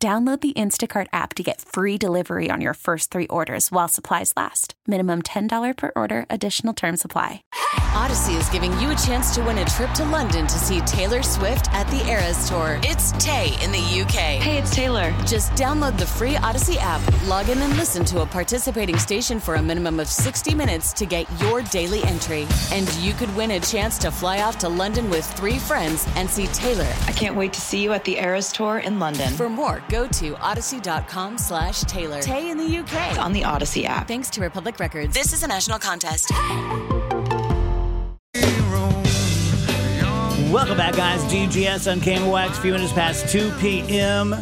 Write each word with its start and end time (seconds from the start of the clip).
Download 0.00 0.40
the 0.40 0.52
Instacart 0.52 1.08
app 1.12 1.34
to 1.34 1.42
get 1.42 1.60
free 1.60 1.98
delivery 1.98 2.50
on 2.52 2.60
your 2.60 2.74
first 2.74 3.10
three 3.10 3.26
orders 3.26 3.72
while 3.72 3.88
supplies 3.88 4.32
last. 4.36 4.74
Minimum 4.86 5.22
$10 5.22 5.76
per 5.76 5.90
order, 5.96 6.24
additional 6.30 6.72
term 6.72 6.96
supply. 6.96 7.42
Audacy 7.98 8.38
is 8.38 8.48
giving 8.50 8.70
you 8.78 8.90
a 8.90 8.94
chance 8.94 9.34
to 9.34 9.42
win 9.42 9.58
a 9.58 9.64
trip 9.64 9.90
to 9.94 10.04
London 10.04 10.46
to 10.46 10.58
see 10.60 10.80
Taylor 10.82 11.24
Swift 11.24 11.72
at 11.74 11.84
the 11.88 12.06
Eras 12.08 12.48
Tour. 12.48 12.78
It's 12.84 13.10
Tay 13.12 13.46
in 13.60 13.72
the 13.72 14.00
UK. 14.02 14.38
Hey, 14.38 14.58
it's 14.58 14.72
Taylor. 14.72 15.10
Just 15.26 15.50
download 15.52 15.98
the 15.98 16.06
free 16.06 16.34
Audacy 16.34 16.76
app, 16.78 17.02
log 17.26 17.48
in 17.48 17.58
and 17.58 17.76
listen 17.76 18.04
to 18.04 18.20
a 18.20 18.26
participating 18.26 18.98
station 18.98 19.40
for 19.40 19.56
a 19.56 19.62
minimum 19.62 19.98
of 19.98 20.06
60 20.06 20.54
minutes 20.54 20.92
to 20.92 21.06
get 21.06 21.26
your 21.40 21.62
daily 21.62 22.04
entry. 22.04 22.46
And 22.70 22.88
you 22.98 23.14
could 23.14 23.34
win 23.34 23.50
a 23.50 23.60
chance 23.60 23.98
to 23.98 24.12
fly 24.12 24.42
off 24.42 24.58
to 24.58 24.68
London 24.68 25.10
with 25.10 25.26
three 25.32 25.58
friends 25.58 26.06
and 26.14 26.30
see 26.30 26.46
Taylor. 26.48 26.88
I 27.08 27.12
can't 27.12 27.34
wait 27.34 27.52
to 27.54 27.60
see 27.60 27.82
you 27.82 27.92
at 27.94 28.04
the 28.04 28.16
Eras 28.18 28.52
Tour 28.52 28.78
in 28.78 29.00
London. 29.00 29.34
For 29.34 29.48
more, 29.48 29.82
go 29.88 30.06
to 30.06 30.34
audacy.com 30.34 31.38
slash 31.38 31.80
Taylor. 31.82 32.20
Tay 32.20 32.50
in 32.50 32.58
the 32.58 32.78
UK. 32.78 33.10
It's 33.10 33.18
on 33.18 33.32
the 33.32 33.42
Audacy 33.42 33.84
app. 33.84 34.08
Thanks 34.08 34.30
to 34.30 34.40
Republic 34.40 34.78
Records. 34.78 35.14
This 35.14 35.32
is 35.32 35.42
a 35.42 35.48
national 35.48 35.78
contest. 35.78 36.30
Welcome 40.50 40.78
back, 40.78 40.96
guys. 40.96 41.22
DGS 41.24 41.92
on 41.92 42.00
KMOX, 42.00 42.50
a 42.50 42.60
few 42.60 42.72
minutes 42.72 42.92
past 42.92 43.28
2 43.28 43.52
p.m. 43.60 44.34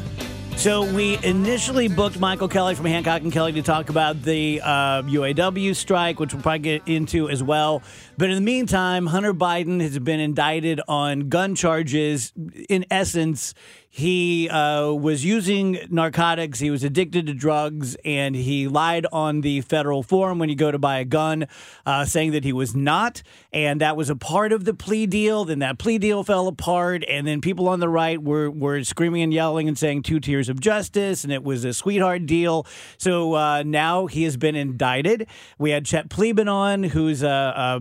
So 0.57 0.91
we 0.95 1.19
initially 1.23 1.87
booked 1.87 2.19
Michael 2.19 2.49
Kelley 2.49 2.75
from 2.75 2.87
Hancock 2.87 3.21
and 3.21 3.31
Kelley 3.31 3.53
to 3.53 3.63
talk 3.63 3.91
about 3.91 4.23
the 4.23 4.63
uh, 4.65 5.03
UAW 5.03 5.77
strike, 5.77 6.19
which 6.19 6.33
we'll 6.33 6.43
probably 6.43 6.61
get 6.61 6.83
into 6.87 7.29
as 7.29 7.43
well. 7.43 7.83
But 8.17 8.31
in 8.31 8.37
the 8.37 8.41
meantime, 8.41 9.07
Hunter 9.07 9.35
Biden 9.35 9.83
has 9.83 9.99
been 9.99 10.19
indicted 10.19 10.81
on 10.89 11.29
gun 11.29 11.57
charges. 11.57 12.33
In 12.71 12.87
essence, 12.91 13.53
he 13.97 14.47
uh, 14.51 14.93
was 14.93 15.25
using 15.25 15.79
narcotics. 15.89 16.59
He 16.59 16.71
was 16.71 16.85
addicted 16.85 17.29
to 17.29 17.33
drugs, 17.33 17.97
and 18.05 18.37
he 18.37 18.69
lied 18.69 19.07
on 19.11 19.41
the 19.41 19.63
federal 19.63 20.03
form 20.03 20.39
when 20.39 20.51
you 20.51 20.55
go 20.55 20.71
to 20.71 20.79
buy 20.79 20.99
a 20.99 21.07
gun, 21.07 21.47
uh, 21.87 22.05
saying 22.05 22.33
that 22.33 22.45
he 22.45 22.53
was 22.53 22.77
not. 22.77 23.23
And 23.55 23.81
that 23.81 23.97
was 23.97 24.11
a 24.11 24.15
part 24.15 24.53
of 24.53 24.67
the 24.67 24.75
plea 24.75 25.07
deal. 25.07 25.47
Then 25.47 25.61
that 25.61 25.79
plea 25.79 25.97
deal 25.97 26.25
fell 26.25 26.47
apart, 26.47 27.05
and 27.09 27.27
then 27.27 27.41
people 27.41 27.71
on 27.71 27.81
the 27.81 27.89
right 27.89 28.23
were 28.23 28.51
were 28.51 28.85
screaming 28.85 29.23
and 29.23 29.33
yelling 29.33 29.67
and 29.67 29.79
saying 29.79 30.03
two 30.03 30.21
tiers 30.21 30.51
of 30.51 30.61
justice, 30.61 31.25
and 31.25 31.33
it 31.33 31.43
was 31.43 31.65
a 31.65 31.73
sweetheart 31.73 32.27
deal. 32.27 32.67
So 32.99 33.33
uh, 33.33 33.63
now 33.65 34.09
he 34.09 34.25
has 34.25 34.37
been 34.37 34.57
indicted. 34.57 35.27
We 35.59 35.71
had 35.71 35.87
Chet 35.87 36.11
Pleban 36.11 36.53
on, 36.53 36.83
who's 36.83 37.23
a, 37.23 37.81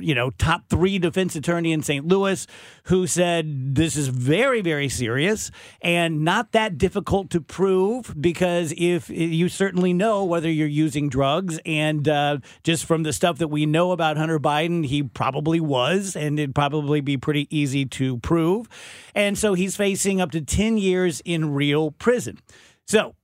you 0.00 0.16
know 0.16 0.30
top 0.30 0.64
three 0.68 0.98
defense 0.98 1.36
attorney 1.36 1.70
in 1.70 1.84
St. 1.84 2.04
Louis, 2.04 2.44
who 2.86 3.06
said 3.06 3.76
this 3.76 3.94
is 3.94 4.08
very 4.08 4.62
very 4.62 4.88
serious 4.96 5.50
and 5.80 6.24
not 6.24 6.52
that 6.52 6.78
difficult 6.78 7.30
to 7.30 7.40
prove 7.40 8.14
because 8.20 8.72
if 8.76 9.10
you 9.10 9.48
certainly 9.48 9.92
know 9.92 10.24
whether 10.24 10.50
you're 10.50 10.66
using 10.66 11.08
drugs 11.08 11.58
and 11.64 12.08
uh, 12.08 12.38
just 12.62 12.84
from 12.84 13.02
the 13.02 13.12
stuff 13.12 13.38
that 13.38 13.48
we 13.48 13.66
know 13.66 13.92
about 13.92 14.16
Hunter 14.16 14.38
Biden, 14.38 14.86
he 14.86 15.02
probably 15.02 15.60
was, 15.60 16.16
and 16.16 16.38
it'd 16.38 16.54
probably 16.54 17.00
be 17.00 17.16
pretty 17.16 17.46
easy 17.56 17.84
to 17.86 18.18
prove. 18.18 18.68
And 19.14 19.38
so 19.38 19.54
he's 19.54 19.76
facing 19.76 20.20
up 20.20 20.30
to 20.32 20.40
10 20.40 20.78
years 20.78 21.20
in 21.24 21.54
real 21.54 21.90
prison. 21.92 22.38
So 22.86 23.14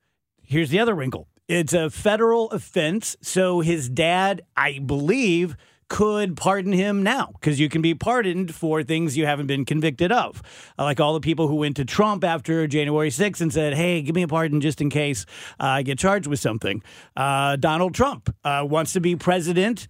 here's 0.42 0.70
the 0.70 0.78
other 0.78 0.94
wrinkle 0.94 1.28
it's 1.48 1.72
a 1.72 1.90
federal 1.90 2.50
offense. 2.50 3.16
So 3.20 3.60
his 3.60 3.88
dad, 3.88 4.42
I 4.56 4.78
believe, 4.78 5.56
could 5.92 6.38
pardon 6.38 6.72
him 6.72 7.02
now 7.02 7.28
because 7.34 7.60
you 7.60 7.68
can 7.68 7.82
be 7.82 7.94
pardoned 7.94 8.54
for 8.54 8.82
things 8.82 9.14
you 9.14 9.26
haven't 9.26 9.46
been 9.46 9.66
convicted 9.66 10.10
of. 10.10 10.42
Like 10.78 11.00
all 11.00 11.12
the 11.12 11.20
people 11.20 11.48
who 11.48 11.56
went 11.56 11.76
to 11.76 11.84
Trump 11.84 12.24
after 12.24 12.66
January 12.66 13.10
6th 13.10 13.42
and 13.42 13.52
said, 13.52 13.74
hey, 13.74 14.00
give 14.00 14.14
me 14.14 14.22
a 14.22 14.28
pardon 14.28 14.62
just 14.62 14.80
in 14.80 14.88
case 14.88 15.26
uh, 15.60 15.64
I 15.64 15.82
get 15.82 15.98
charged 15.98 16.26
with 16.26 16.40
something. 16.40 16.82
Uh, 17.14 17.56
Donald 17.56 17.94
Trump 17.94 18.34
uh, 18.42 18.66
wants 18.66 18.94
to 18.94 19.00
be 19.00 19.16
president 19.16 19.88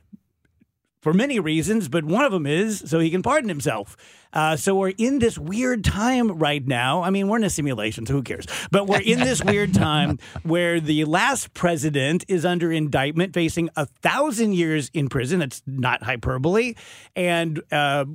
for 1.03 1.13
many 1.13 1.41
reasons, 1.41 1.89
but 1.89 2.05
one 2.05 2.25
of 2.25 2.33
them 2.33 2.47
is 2.47 2.83
so 2.87 3.01
he 3.01 3.11
can 3.11 3.23
pardon 3.23 3.49
himself. 3.49 3.97
Uh, 4.33 4.57
so 4.57 4.75
we're 4.75 4.95
in 4.97 5.19
this 5.19 5.37
weird 5.37 5.85
time 5.85 6.39
right 6.39 6.67
now. 6.67 7.03
I 7.03 7.11
mean, 7.11 7.29
we're 7.29 7.37
in 7.37 7.45
a 7.45 7.51
simulation, 7.51 8.07
so 8.07 8.15
who 8.15 8.23
cares? 8.23 8.47
But 8.71 8.87
we're 8.87 9.03
in 9.03 9.19
this 9.19 9.45
weird 9.45 9.75
time 9.89 10.19
where 10.45 10.81
the 10.81 11.05
last 11.05 11.53
president 11.53 12.25
is 12.29 12.47
under 12.47 12.73
indictment, 12.73 13.35
facing 13.35 13.69
a 13.77 13.85
thousand 13.85 14.55
years 14.55 14.91
in 14.95 15.09
prison. 15.09 15.41
That's 15.41 15.63
not 15.67 16.03
hyperbole, 16.03 16.75
and. 17.15 17.61
Uh, 17.71 18.07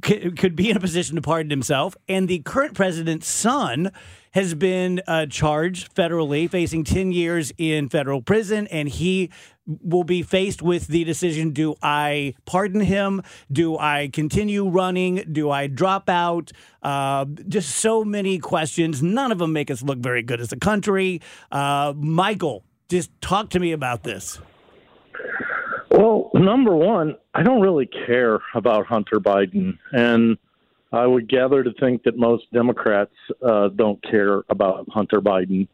could 0.00 0.56
be 0.56 0.70
in 0.70 0.76
a 0.76 0.80
position 0.80 1.16
to 1.16 1.20
pardon 1.20 1.50
himself, 1.50 1.94
and 2.08 2.26
the 2.26 2.38
current 2.38 2.72
president's 2.72 3.28
son 3.28 3.92
has 4.32 4.54
been 4.54 5.00
uh, 5.06 5.26
charged 5.26 5.94
federally, 5.94 6.48
facing 6.50 6.84
10 6.84 7.12
years 7.12 7.52
in 7.58 7.88
federal 7.88 8.22
prison, 8.22 8.66
and 8.68 8.88
he 8.88 9.30
will 9.66 10.04
be 10.04 10.22
faced 10.22 10.60
with 10.62 10.88
the 10.88 11.04
decision 11.04 11.50
do 11.50 11.74
I 11.82 12.34
pardon 12.46 12.80
him? 12.80 13.22
Do 13.50 13.78
I 13.78 14.10
continue 14.12 14.68
running? 14.68 15.24
Do 15.30 15.50
I 15.50 15.66
drop 15.66 16.08
out? 16.08 16.50
Uh, 16.82 17.26
just 17.48 17.76
so 17.76 18.04
many 18.04 18.38
questions. 18.38 19.02
None 19.02 19.30
of 19.30 19.38
them 19.38 19.52
make 19.52 19.70
us 19.70 19.82
look 19.82 19.98
very 19.98 20.22
good 20.22 20.40
as 20.40 20.52
a 20.52 20.56
country. 20.56 21.20
Uh, 21.50 21.92
Michael, 21.96 22.64
just 22.88 23.10
talk 23.20 23.50
to 23.50 23.60
me 23.60 23.72
about 23.72 24.02
this. 24.02 24.40
Well, 25.90 26.30
number 26.34 26.74
one, 26.74 27.16
I 27.34 27.42
don't 27.42 27.60
really 27.60 27.88
care 28.06 28.40
about 28.54 28.86
Hunter 28.86 29.20
Biden. 29.20 29.78
And 29.92 30.38
I 30.92 31.06
would 31.06 31.28
gather 31.28 31.64
to 31.64 31.72
think 31.80 32.02
that 32.04 32.16
most 32.16 32.44
Democrats 32.52 33.14
uh, 33.42 33.68
don't 33.68 34.02
care 34.02 34.42
about 34.48 34.86
Hunter 34.90 35.20
Biden. 35.20 35.68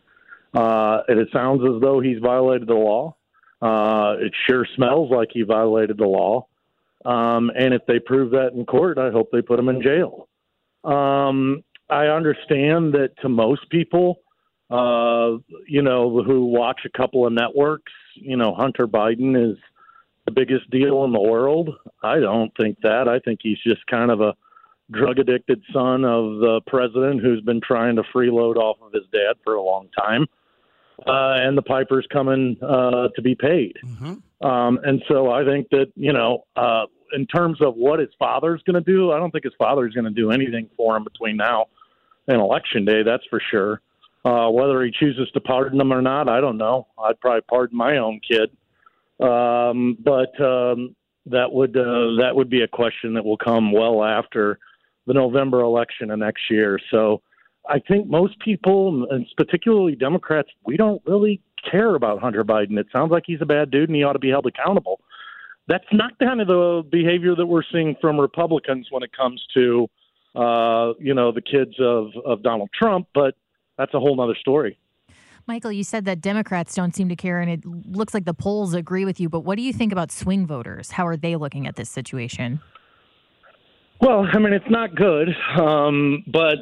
Uh, 0.54 1.02
and 1.08 1.18
it 1.18 1.28
sounds 1.32 1.62
as 1.62 1.80
though 1.80 2.00
he's 2.00 2.18
violated 2.20 2.68
the 2.68 2.74
law. 2.74 3.16
Uh, 3.60 4.14
it 4.20 4.32
sure 4.48 4.66
smells 4.76 5.10
like 5.10 5.28
he 5.32 5.42
violated 5.42 5.98
the 5.98 6.06
law. 6.06 6.46
Um, 7.04 7.50
and 7.58 7.74
if 7.74 7.82
they 7.86 7.98
prove 7.98 8.30
that 8.32 8.52
in 8.54 8.64
court, 8.64 8.98
I 8.98 9.10
hope 9.10 9.30
they 9.32 9.42
put 9.42 9.58
him 9.58 9.68
in 9.68 9.82
jail. 9.82 10.28
Um, 10.84 11.64
I 11.90 12.06
understand 12.06 12.94
that 12.94 13.12
to 13.22 13.28
most 13.28 13.68
people, 13.70 14.20
uh, 14.70 15.38
you 15.66 15.82
know, 15.82 16.22
who 16.22 16.44
watch 16.46 16.80
a 16.84 16.96
couple 16.96 17.26
of 17.26 17.32
networks, 17.32 17.92
you 18.14 18.36
know, 18.36 18.54
Hunter 18.54 18.86
Biden 18.86 19.50
is 19.52 19.58
the 20.24 20.30
biggest 20.30 20.70
deal 20.70 21.04
in 21.04 21.12
the 21.12 21.20
world. 21.20 21.70
I 22.02 22.20
don't 22.20 22.52
think 22.56 22.78
that. 22.82 23.08
I 23.08 23.18
think 23.20 23.40
he's 23.42 23.58
just 23.66 23.86
kind 23.86 24.10
of 24.10 24.20
a 24.20 24.34
drug 24.90 25.18
addicted 25.18 25.62
son 25.72 26.04
of 26.04 26.38
the 26.40 26.60
president 26.66 27.20
who's 27.20 27.42
been 27.42 27.60
trying 27.60 27.96
to 27.96 28.02
freeload 28.14 28.56
off 28.56 28.78
of 28.82 28.92
his 28.92 29.04
dad 29.12 29.36
for 29.44 29.54
a 29.54 29.62
long 29.62 29.88
time 29.96 30.26
uh, 31.06 31.36
and 31.38 31.56
the 31.56 31.62
Piper's 31.62 32.06
coming 32.12 32.56
uh, 32.62 33.08
to 33.14 33.22
be 33.22 33.34
paid. 33.34 33.76
Mm-hmm. 33.84 34.46
Um, 34.46 34.78
and 34.82 35.02
so 35.08 35.30
I 35.30 35.44
think 35.44 35.68
that, 35.70 35.92
you 35.96 36.12
know, 36.12 36.44
uh, 36.56 36.86
in 37.12 37.26
terms 37.26 37.60
of 37.60 37.74
what 37.74 38.00
his 38.00 38.10
father's 38.18 38.62
going 38.64 38.82
to 38.82 38.92
do, 38.92 39.12
I 39.12 39.18
don't 39.18 39.30
think 39.30 39.44
his 39.44 39.54
father's 39.58 39.94
going 39.94 40.04
to 40.04 40.10
do 40.10 40.30
anything 40.30 40.68
for 40.76 40.96
him 40.96 41.04
between 41.04 41.36
now 41.36 41.66
and 42.26 42.40
election 42.40 42.84
day, 42.84 43.02
that's 43.02 43.24
for 43.30 43.40
sure. 43.50 43.80
Uh, 44.24 44.50
whether 44.50 44.82
he 44.82 44.90
chooses 44.90 45.30
to 45.32 45.40
pardon 45.40 45.78
them 45.78 45.92
or 45.92 46.02
not, 46.02 46.28
I 46.28 46.40
don't 46.40 46.58
know. 46.58 46.86
I'd 46.98 47.20
probably 47.20 47.40
pardon 47.42 47.78
my 47.78 47.98
own 47.98 48.20
kid. 48.28 48.50
Um, 49.20 49.96
but 50.00 50.38
um, 50.40 50.94
that 51.26 51.50
would 51.50 51.76
uh, 51.76 52.20
that 52.20 52.32
would 52.34 52.50
be 52.50 52.62
a 52.62 52.68
question 52.68 53.14
that 53.14 53.24
will 53.24 53.36
come 53.36 53.72
well 53.72 54.04
after 54.04 54.58
the 55.08 55.14
November 55.14 55.60
election 55.60 56.10
of 56.10 56.18
next 56.20 56.42
year. 56.50 56.78
So 56.90 57.22
I 57.68 57.80
think 57.80 58.08
most 58.08 58.38
people, 58.40 59.08
and 59.10 59.26
particularly 59.36 59.96
Democrats, 59.96 60.50
we 60.64 60.76
don't 60.76 61.02
really 61.06 61.40
care 61.68 61.94
about 61.96 62.20
Hunter 62.20 62.44
Biden. 62.44 62.78
It 62.78 62.86
sounds 62.92 63.10
like 63.10 63.24
he's 63.26 63.40
a 63.40 63.46
bad 63.46 63.70
dude 63.70 63.88
and 63.88 63.96
he 63.96 64.04
ought 64.04 64.12
to 64.12 64.18
be 64.18 64.28
held 64.28 64.46
accountable. 64.46 65.00
That's 65.66 65.84
not 65.92 66.18
kind 66.18 66.40
of 66.40 66.46
the 66.46 66.82
behavior 66.90 67.34
that 67.34 67.46
we're 67.46 67.62
seeing 67.72 67.96
from 68.00 68.20
Republicans 68.20 68.88
when 68.90 69.02
it 69.02 69.10
comes 69.16 69.42
to, 69.54 69.88
uh, 70.36 70.92
you 70.98 71.14
know, 71.14 71.32
the 71.32 71.42
kids 71.42 71.74
of, 71.80 72.08
of 72.24 72.42
Donald 72.42 72.70
Trump, 72.78 73.08
but 73.14 73.34
that's 73.76 73.94
a 73.94 74.00
whole 74.00 74.20
other 74.20 74.36
story. 74.38 74.78
Michael, 75.46 75.72
you 75.72 75.84
said 75.84 76.04
that 76.04 76.20
Democrats 76.20 76.74
don't 76.74 76.94
seem 76.94 77.08
to 77.08 77.16
care, 77.16 77.40
and 77.40 77.50
it 77.50 77.64
looks 77.64 78.12
like 78.12 78.26
the 78.26 78.34
polls 78.34 78.74
agree 78.74 79.06
with 79.06 79.18
you. 79.18 79.30
But 79.30 79.40
what 79.40 79.56
do 79.56 79.62
you 79.62 79.72
think 79.72 79.92
about 79.92 80.12
swing 80.12 80.46
voters? 80.46 80.90
How 80.90 81.06
are 81.06 81.16
they 81.16 81.36
looking 81.36 81.66
at 81.66 81.76
this 81.76 81.88
situation? 81.88 82.60
Well, 84.00 84.26
I 84.32 84.38
mean, 84.38 84.52
it's 84.52 84.70
not 84.70 84.94
good, 84.94 85.28
um, 85.58 86.22
but 86.28 86.58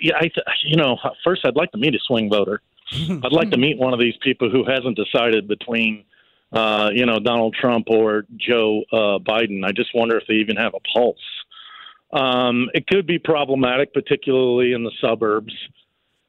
yeah, 0.00 0.14
I, 0.16 0.30
you 0.64 0.76
know, 0.76 0.98
first 1.24 1.42
I'd 1.44 1.54
like 1.54 1.70
to 1.72 1.78
meet 1.78 1.94
a 1.94 2.00
swing 2.00 2.28
voter. 2.28 2.62
I'd 2.92 3.32
like 3.32 3.50
to 3.50 3.56
meet 3.56 3.78
one 3.78 3.92
of 3.92 4.00
these 4.00 4.16
people 4.22 4.50
who 4.50 4.64
hasn't 4.64 4.96
decided 4.96 5.46
between, 5.46 6.04
uh, 6.52 6.90
you 6.92 7.06
know, 7.06 7.20
Donald 7.20 7.54
Trump 7.54 7.86
or 7.88 8.24
Joe 8.36 8.82
uh, 8.92 9.18
Biden. 9.20 9.64
I 9.64 9.70
just 9.70 9.94
wonder 9.94 10.18
if 10.18 10.24
they 10.26 10.34
even 10.34 10.56
have 10.56 10.74
a 10.74 10.80
pulse. 10.92 11.16
Um, 12.12 12.68
it 12.74 12.88
could 12.88 13.06
be 13.06 13.20
problematic, 13.20 13.94
particularly 13.94 14.72
in 14.72 14.82
the 14.82 14.90
suburbs. 15.00 15.54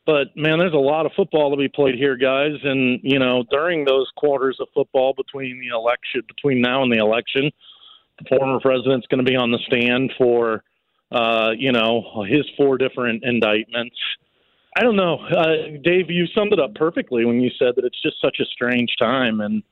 But 0.06 0.36
man, 0.36 0.60
there's 0.60 0.74
a 0.74 0.78
lot 0.78 1.06
of 1.06 1.12
football 1.16 1.52
to 1.52 1.58
be 1.58 1.70
played 1.70 1.96
here, 1.96 2.16
guys. 2.16 2.54
And 2.64 3.00
you 3.04 3.18
know, 3.18 3.44
during 3.50 3.86
those 3.86 4.12
quarters 4.16 4.58
of 4.60 4.68
football 4.74 5.14
between 5.16 5.60
the 5.60 5.76
election, 5.76 6.22
between 6.28 6.62
now 6.62 6.84
and 6.84 6.92
the 6.92 6.98
election, 6.98 7.52
former 8.28 8.60
president's 8.60 9.08
going 9.08 9.24
to 9.24 9.30
be 9.30 9.36
on 9.36 9.52
the 9.52 9.60
stand 9.66 10.12
for, 10.18 10.64
uh, 11.12 11.52
you 11.58 11.72
know, 11.72 12.26
his 12.28 12.46
four 12.58 12.78
different 12.78 13.24
indictments. 13.24 13.96
I 14.78 14.82
don't 14.82 14.96
know, 14.96 15.20
uh, 15.20 15.78
Dave. 15.84 16.10
You 16.10 16.28
summed 16.34 16.54
it 16.54 16.60
up 16.60 16.76
perfectly 16.76 17.26
when 17.26 17.42
you 17.42 17.50
said 17.60 17.74
that 17.76 17.84
it's 17.84 18.02
just 18.02 18.22
such 18.22 18.38
a 18.40 18.46
strange 18.46 18.96
time, 18.98 19.42
and 19.42 19.64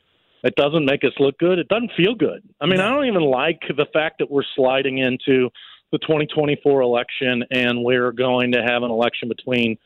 it 0.43 0.55
doesn't 0.55 0.85
make 0.85 1.03
us 1.03 1.13
look 1.19 1.37
good. 1.39 1.57
It 1.57 1.69
doesn't 1.69 1.91
feel 1.95 2.15
good. 2.15 2.43
I 2.59 2.65
mean, 2.65 2.81
I 2.81 2.89
don't 2.89 3.05
even 3.05 3.23
like 3.23 3.61
the 3.69 3.87
fact 3.93 4.19
that 4.19 4.29
we're 4.29 4.43
sliding 4.55 4.97
into 4.97 5.49
the 5.91 5.97
2024 5.99 6.81
election 6.81 7.43
and 7.51 7.83
we're 7.83 8.11
going 8.11 8.51
to 8.51 8.61
have 8.61 8.83
an 8.83 8.91
election 8.91 9.27
between 9.27 9.77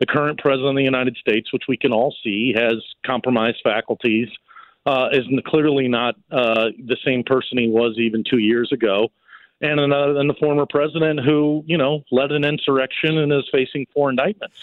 the 0.00 0.06
current 0.06 0.38
president 0.38 0.70
of 0.70 0.76
the 0.76 0.82
United 0.82 1.16
States, 1.16 1.52
which 1.52 1.64
we 1.68 1.76
can 1.76 1.92
all 1.92 2.14
see 2.24 2.52
has 2.56 2.74
compromised 3.06 3.58
faculties, 3.62 4.28
uh, 4.86 5.08
is 5.12 5.24
clearly 5.46 5.88
not 5.88 6.16
uh, 6.30 6.70
the 6.86 6.96
same 7.04 7.22
person 7.24 7.58
he 7.58 7.68
was 7.68 7.96
even 7.98 8.24
two 8.28 8.38
years 8.38 8.70
ago, 8.72 9.08
and 9.60 9.78
another 9.78 10.12
than 10.12 10.26
the 10.26 10.34
former 10.34 10.66
president 10.66 11.20
who, 11.20 11.62
you 11.66 11.78
know, 11.78 12.02
led 12.10 12.32
an 12.32 12.44
insurrection 12.44 13.18
and 13.18 13.32
is 13.32 13.48
facing 13.52 13.86
four 13.94 14.10
indictments. 14.10 14.56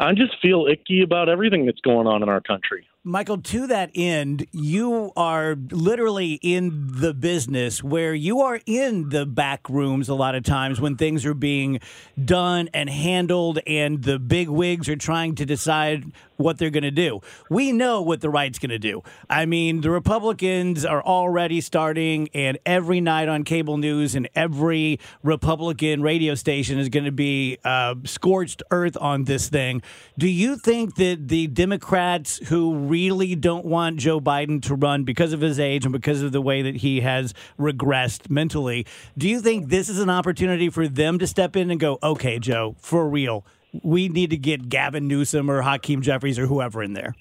I 0.00 0.12
just 0.12 0.40
feel 0.40 0.66
icky 0.70 1.02
about 1.02 1.28
everything 1.28 1.66
that's 1.66 1.80
going 1.80 2.06
on 2.06 2.22
in 2.22 2.28
our 2.28 2.40
country. 2.40 2.86
Michael, 3.02 3.38
to 3.38 3.66
that 3.66 3.90
end, 3.96 4.46
you 4.52 5.12
are 5.16 5.56
literally 5.70 6.34
in 6.34 6.88
the 7.00 7.12
business 7.14 7.82
where 7.82 8.14
you 8.14 8.40
are 8.40 8.60
in 8.64 9.08
the 9.08 9.26
back 9.26 9.68
rooms 9.68 10.08
a 10.08 10.14
lot 10.14 10.36
of 10.36 10.44
times 10.44 10.80
when 10.80 10.96
things 10.96 11.24
are 11.26 11.34
being 11.34 11.80
done 12.22 12.68
and 12.72 12.88
handled, 12.88 13.58
and 13.66 14.04
the 14.04 14.20
big 14.20 14.48
wigs 14.48 14.88
are 14.88 14.96
trying 14.96 15.34
to 15.36 15.44
decide 15.44 16.12
what 16.38 16.58
they're 16.58 16.70
going 16.70 16.82
to 16.82 16.90
do. 16.90 17.20
We 17.50 17.72
know 17.72 18.00
what 18.00 18.20
the 18.20 18.30
right's 18.30 18.58
going 18.58 18.70
to 18.70 18.78
do. 18.78 19.02
I 19.28 19.46
mean, 19.46 19.82
the 19.82 19.90
Republicans 19.90 20.84
are 20.84 21.02
already 21.02 21.60
starting, 21.60 22.28
and 22.32 22.58
every 22.64 23.00
night 23.00 23.28
on 23.28 23.44
cable 23.44 23.76
news 23.76 24.14
and 24.14 24.28
every 24.34 24.98
Republican 25.22 26.02
radio 26.02 26.34
station 26.34 26.78
is 26.78 26.88
going 26.88 27.04
to 27.04 27.12
be 27.12 27.58
uh, 27.64 27.94
scorched 28.04 28.62
earth 28.70 28.96
on 29.00 29.24
this 29.24 29.48
thing. 29.48 29.82
Do 30.16 30.26
you 30.26 30.56
think 30.56 30.96
that 30.96 31.28
the 31.28 31.46
Democrats 31.46 32.38
who 32.48 32.74
really 32.74 33.34
don't 33.34 33.66
want 33.66 33.98
Joe 33.98 34.20
Biden 34.20 34.62
to 34.62 34.74
run 34.74 35.04
because 35.04 35.32
of 35.32 35.40
his 35.40 35.60
age 35.60 35.84
and 35.84 35.92
because 35.92 36.22
of 36.22 36.32
the 36.32 36.40
way 36.40 36.62
that 36.62 36.76
he 36.76 37.00
has 37.00 37.34
regressed 37.58 38.30
mentally. 38.30 38.86
Do 39.16 39.28
you 39.28 39.40
think 39.40 39.68
this 39.68 39.88
is 39.88 39.98
an 39.98 40.10
opportunity 40.10 40.70
for 40.70 40.88
them 40.88 41.18
to 41.18 41.26
step 41.26 41.56
in 41.56 41.70
and 41.70 41.80
go, 41.80 41.98
okay, 42.02 42.38
Joe, 42.38 42.76
for 42.78 43.08
real, 43.08 43.44
we 43.82 44.08
need 44.08 44.30
to 44.30 44.36
get 44.36 44.68
Gavin 44.68 45.08
Newsom 45.08 45.50
or 45.50 45.62
Hakeem 45.62 46.02
Jeffries 46.02 46.38
or 46.38 46.46
whoever 46.46 46.82
in 46.82 46.92
there? 46.92 47.14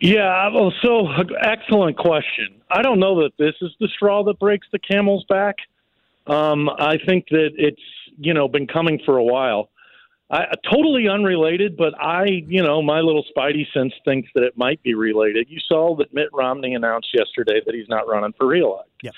Yeah, 0.00 0.48
well, 0.54 0.72
so 0.82 1.08
excellent 1.42 1.96
question. 1.96 2.60
I 2.70 2.82
don't 2.82 3.00
know 3.00 3.22
that 3.22 3.32
this 3.38 3.54
is 3.60 3.70
the 3.80 3.88
straw 3.88 4.22
that 4.24 4.38
breaks 4.38 4.66
the 4.70 4.78
camel's 4.78 5.24
back. 5.28 5.56
Um, 6.26 6.68
I 6.68 6.98
think 7.06 7.26
that 7.30 7.50
it's 7.56 7.80
you 8.16 8.34
know 8.34 8.48
been 8.48 8.66
coming 8.66 9.00
for 9.04 9.16
a 9.16 9.24
while. 9.24 9.70
I, 10.30 10.44
totally 10.70 11.08
unrelated, 11.08 11.76
but 11.76 11.94
I, 11.98 12.26
you 12.46 12.62
know, 12.62 12.82
my 12.82 13.00
little 13.00 13.24
spidey 13.34 13.64
sense 13.72 13.94
thinks 14.04 14.28
that 14.34 14.44
it 14.44 14.58
might 14.58 14.82
be 14.82 14.94
related. 14.94 15.46
You 15.48 15.58
saw 15.66 15.96
that 15.96 16.12
Mitt 16.12 16.28
Romney 16.34 16.74
announced 16.74 17.08
yesterday 17.14 17.60
that 17.64 17.74
he's 17.74 17.88
not 17.88 18.06
running 18.06 18.34
for 18.36 18.46
reelection. 18.46 18.84
Yeah. 19.02 19.10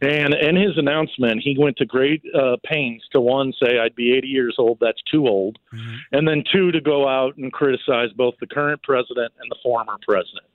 And 0.00 0.32
in 0.32 0.56
his 0.56 0.78
announcement, 0.78 1.42
he 1.42 1.56
went 1.58 1.76
to 1.78 1.84
great 1.84 2.22
uh, 2.34 2.56
pains 2.64 3.02
to 3.12 3.20
one 3.20 3.52
say, 3.62 3.78
"I'd 3.78 3.94
be 3.94 4.14
80 4.16 4.28
years 4.28 4.54
old. 4.58 4.78
That's 4.80 5.02
too 5.10 5.26
old," 5.26 5.58
mm-hmm. 5.72 5.96
and 6.12 6.26
then 6.26 6.44
two 6.50 6.70
to 6.72 6.80
go 6.80 7.06
out 7.06 7.36
and 7.36 7.52
criticize 7.52 8.10
both 8.16 8.34
the 8.40 8.46
current 8.46 8.82
president 8.82 9.32
and 9.40 9.50
the 9.50 9.56
former 9.62 9.96
president. 10.06 10.46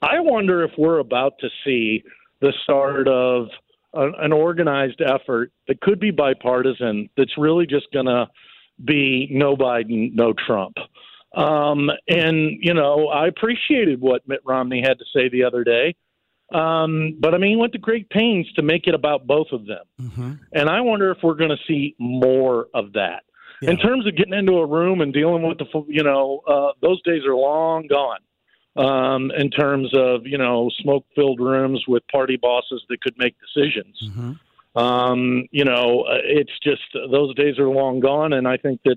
I 0.00 0.18
wonder 0.18 0.64
if 0.64 0.72
we're 0.76 0.98
about 0.98 1.38
to 1.40 1.48
see 1.64 2.02
the 2.40 2.52
start 2.64 3.06
of 3.06 3.48
an 3.94 4.32
organized 4.32 5.00
effort 5.00 5.52
that 5.68 5.80
could 5.80 6.00
be 6.00 6.10
bipartisan. 6.10 7.08
That's 7.16 7.36
really 7.38 7.66
just 7.66 7.92
going 7.92 8.06
to 8.06 8.26
be 8.84 9.28
no 9.30 9.56
Biden, 9.56 10.14
no 10.14 10.32
Trump. 10.32 10.76
Um, 11.34 11.90
and, 12.08 12.58
you 12.60 12.74
know, 12.74 13.08
I 13.08 13.26
appreciated 13.26 14.00
what 14.00 14.26
Mitt 14.28 14.40
Romney 14.44 14.82
had 14.82 14.98
to 14.98 15.04
say 15.14 15.28
the 15.28 15.44
other 15.44 15.64
day. 15.64 15.94
Um, 16.52 17.16
but 17.18 17.34
I 17.34 17.38
mean, 17.38 17.50
he 17.52 17.56
went 17.56 17.72
to 17.72 17.78
great 17.78 18.10
pains 18.10 18.52
to 18.54 18.62
make 18.62 18.86
it 18.86 18.94
about 18.94 19.26
both 19.26 19.48
of 19.52 19.64
them. 19.64 19.84
Mm-hmm. 20.00 20.32
And 20.52 20.68
I 20.68 20.82
wonder 20.82 21.10
if 21.10 21.18
we're 21.22 21.34
going 21.34 21.50
to 21.50 21.64
see 21.66 21.94
more 21.98 22.66
of 22.74 22.92
that. 22.92 23.22
Yeah. 23.62 23.70
In 23.70 23.78
terms 23.78 24.06
of 24.06 24.16
getting 24.16 24.34
into 24.34 24.54
a 24.54 24.66
room 24.66 25.00
and 25.00 25.14
dealing 25.14 25.42
with 25.42 25.58
the, 25.58 25.84
you 25.88 26.02
know, 26.02 26.40
uh, 26.46 26.72
those 26.82 27.00
days 27.02 27.24
are 27.24 27.34
long 27.34 27.86
gone. 27.86 28.18
Um, 28.74 29.30
in 29.36 29.50
terms 29.50 29.92
of 29.94 30.26
you 30.26 30.38
know 30.38 30.70
smoke 30.80 31.04
filled 31.14 31.40
rooms 31.40 31.84
with 31.86 32.02
party 32.10 32.38
bosses 32.38 32.82
that 32.88 33.02
could 33.02 33.12
make 33.18 33.34
decisions. 33.38 34.00
Mm-hmm. 34.02 34.32
Um, 34.74 35.46
you 35.50 35.64
know, 35.64 36.04
uh, 36.08 36.18
it's 36.24 36.52
just 36.62 36.82
those 36.94 37.34
days 37.34 37.58
are 37.58 37.68
long 37.68 38.00
gone, 38.00 38.32
and 38.32 38.48
I 38.48 38.56
think 38.56 38.80
that 38.84 38.96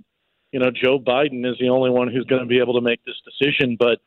you 0.52 0.60
know 0.60 0.72
Joe 0.72 1.00
Biden 1.00 1.50
is 1.50 1.58
the 1.60 1.70
only 1.70 1.90
one 1.90 2.10
who's 2.10 2.26
going 2.26 2.42
to 2.42 2.48
be 2.48 2.60
able 2.60 2.76
to 2.76 2.82
make 2.82 3.02
this 3.06 3.16
decision. 3.26 3.76
But 3.78 4.00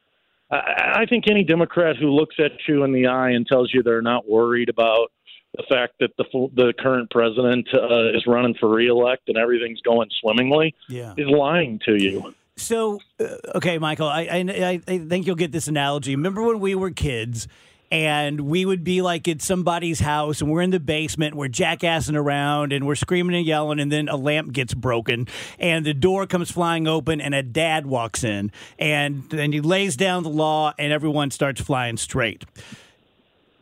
I, 0.50 1.02
I 1.02 1.06
think 1.06 1.24
any 1.30 1.44
Democrat 1.44 1.96
who 1.96 2.10
looks 2.10 2.36
at 2.38 2.52
you 2.66 2.84
in 2.84 2.92
the 2.92 3.06
eye 3.06 3.30
and 3.30 3.46
tells 3.46 3.72
you 3.72 3.82
they're 3.82 4.00
not 4.00 4.28
worried 4.28 4.70
about 4.70 5.12
the 5.56 5.64
fact 5.68 5.94
that 6.00 6.10
the 6.16 6.24
the 6.54 6.72
current 6.78 7.10
president 7.10 7.68
uh, 7.74 8.16
is 8.16 8.24
running 8.26 8.54
for 8.58 8.68
reelect 8.68 9.28
and 9.28 9.36
everything's 9.36 9.80
going 9.82 10.08
swimmingly 10.20 10.74
yeah. 10.88 11.14
is 11.16 11.26
lying 11.26 11.80
to 11.84 12.02
you. 12.02 12.34
So, 12.56 12.98
uh, 13.20 13.36
okay, 13.56 13.78
Michael, 13.78 14.08
I, 14.08 14.22
I 14.22 14.80
I 14.88 14.98
think 14.98 15.26
you'll 15.26 15.36
get 15.36 15.52
this 15.52 15.68
analogy. 15.68 16.16
Remember 16.16 16.42
when 16.42 16.60
we 16.60 16.74
were 16.74 16.90
kids 16.90 17.46
and 17.90 18.40
we 18.42 18.64
would 18.64 18.84
be 18.84 19.02
like 19.02 19.26
at 19.28 19.40
somebody's 19.40 20.00
house 20.00 20.40
and 20.40 20.50
we're 20.50 20.62
in 20.62 20.70
the 20.70 20.80
basement 20.80 21.34
we're 21.34 21.48
jackassing 21.48 22.16
around 22.16 22.72
and 22.72 22.86
we're 22.86 22.94
screaming 22.94 23.36
and 23.36 23.46
yelling 23.46 23.80
and 23.80 23.90
then 23.90 24.08
a 24.08 24.16
lamp 24.16 24.52
gets 24.52 24.74
broken 24.74 25.26
and 25.58 25.86
the 25.86 25.94
door 25.94 26.26
comes 26.26 26.50
flying 26.50 26.86
open 26.86 27.20
and 27.20 27.34
a 27.34 27.42
dad 27.42 27.86
walks 27.86 28.24
in 28.24 28.50
and 28.78 29.28
then 29.30 29.52
he 29.52 29.60
lays 29.60 29.96
down 29.96 30.22
the 30.22 30.28
law 30.28 30.72
and 30.78 30.92
everyone 30.92 31.30
starts 31.30 31.60
flying 31.60 31.96
straight 31.96 32.44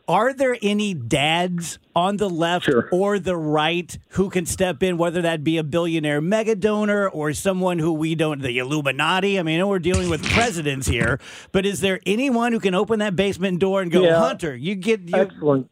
are 0.07 0.33
there 0.33 0.57
any 0.61 0.93
dads 0.93 1.79
on 1.95 2.17
the 2.17 2.29
left 2.29 2.65
sure. 2.65 2.87
or 2.91 3.19
the 3.19 3.35
right 3.35 3.97
who 4.09 4.29
can 4.29 4.45
step 4.45 4.81
in, 4.81 4.97
whether 4.97 5.21
that 5.21 5.43
be 5.43 5.57
a 5.57 5.63
billionaire 5.63 6.21
mega 6.21 6.55
donor 6.55 7.09
or 7.09 7.33
someone 7.33 7.79
who 7.79 7.91
we 7.93 8.15
don't, 8.15 8.41
the 8.41 8.57
Illuminati? 8.57 9.39
I 9.39 9.43
mean, 9.43 9.55
I 9.55 9.59
know 9.59 9.67
we're 9.67 9.79
dealing 9.79 10.09
with 10.09 10.23
presidents 10.23 10.87
here, 10.87 11.19
but 11.51 11.65
is 11.65 11.81
there 11.81 11.99
anyone 12.05 12.53
who 12.53 12.59
can 12.59 12.73
open 12.73 12.99
that 12.99 13.15
basement 13.15 13.59
door 13.59 13.81
and 13.81 13.91
go, 13.91 14.03
yeah. 14.03 14.19
Hunter, 14.19 14.55
you 14.55 14.75
get. 14.75 15.01
You- 15.01 15.15
Excellent. 15.15 15.69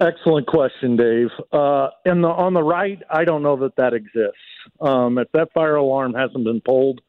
Excellent 0.00 0.48
question, 0.48 0.96
Dave. 0.96 1.28
Uh, 1.52 1.88
and 2.04 2.24
the, 2.24 2.28
on 2.28 2.52
the 2.52 2.62
right, 2.62 3.00
I 3.08 3.24
don't 3.24 3.44
know 3.44 3.56
that 3.58 3.76
that 3.76 3.94
exists. 3.94 4.34
Um, 4.80 5.18
if 5.18 5.30
that 5.32 5.52
fire 5.52 5.76
alarm 5.76 6.14
hasn't 6.14 6.42
been 6.42 6.60
pulled 6.60 7.00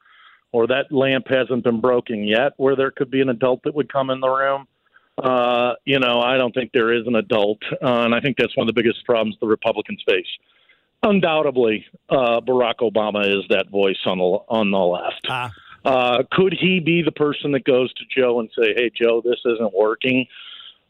or 0.51 0.67
that 0.67 0.91
lamp 0.91 1.25
hasn't 1.27 1.63
been 1.63 1.81
broken 1.81 2.23
yet, 2.23 2.51
where 2.57 2.75
there 2.75 2.91
could 2.91 3.09
be 3.09 3.21
an 3.21 3.29
adult 3.29 3.63
that 3.63 3.73
would 3.73 3.91
come 3.91 4.11
in 4.11 4.19
the 4.19 4.29
room, 4.29 4.67
uh, 5.17 5.73
you 5.85 5.99
know, 5.99 6.19
I 6.19 6.37
don't 6.37 6.53
think 6.53 6.71
there 6.73 6.93
is 6.93 7.07
an 7.07 7.15
adult, 7.15 7.59
uh, 7.71 8.01
and 8.01 8.13
I 8.13 8.19
think 8.19 8.37
that's 8.37 8.55
one 8.57 8.67
of 8.67 8.75
the 8.75 8.81
biggest 8.81 9.05
problems 9.05 9.37
the 9.39 9.47
Republicans 9.47 10.03
face. 10.07 10.27
Undoubtedly, 11.03 11.85
uh, 12.09 12.41
Barack 12.41 12.79
Obama 12.81 13.25
is 13.25 13.45
that 13.49 13.69
voice 13.69 13.99
on 14.05 14.17
the 14.17 14.23
on 14.23 14.71
the 14.71 14.77
left. 14.77 15.25
Ah. 15.29 15.51
Uh, 15.85 16.23
could 16.31 16.55
he 16.59 16.79
be 16.79 17.03
the 17.03 17.11
person 17.11 17.51
that 17.51 17.63
goes 17.63 17.93
to 17.93 18.03
Joe 18.09 18.39
and 18.39 18.49
say, 18.57 18.73
"Hey, 18.75 18.89
Joe, 18.93 19.21
this 19.23 19.39
isn't 19.45 19.73
working"? 19.73 20.25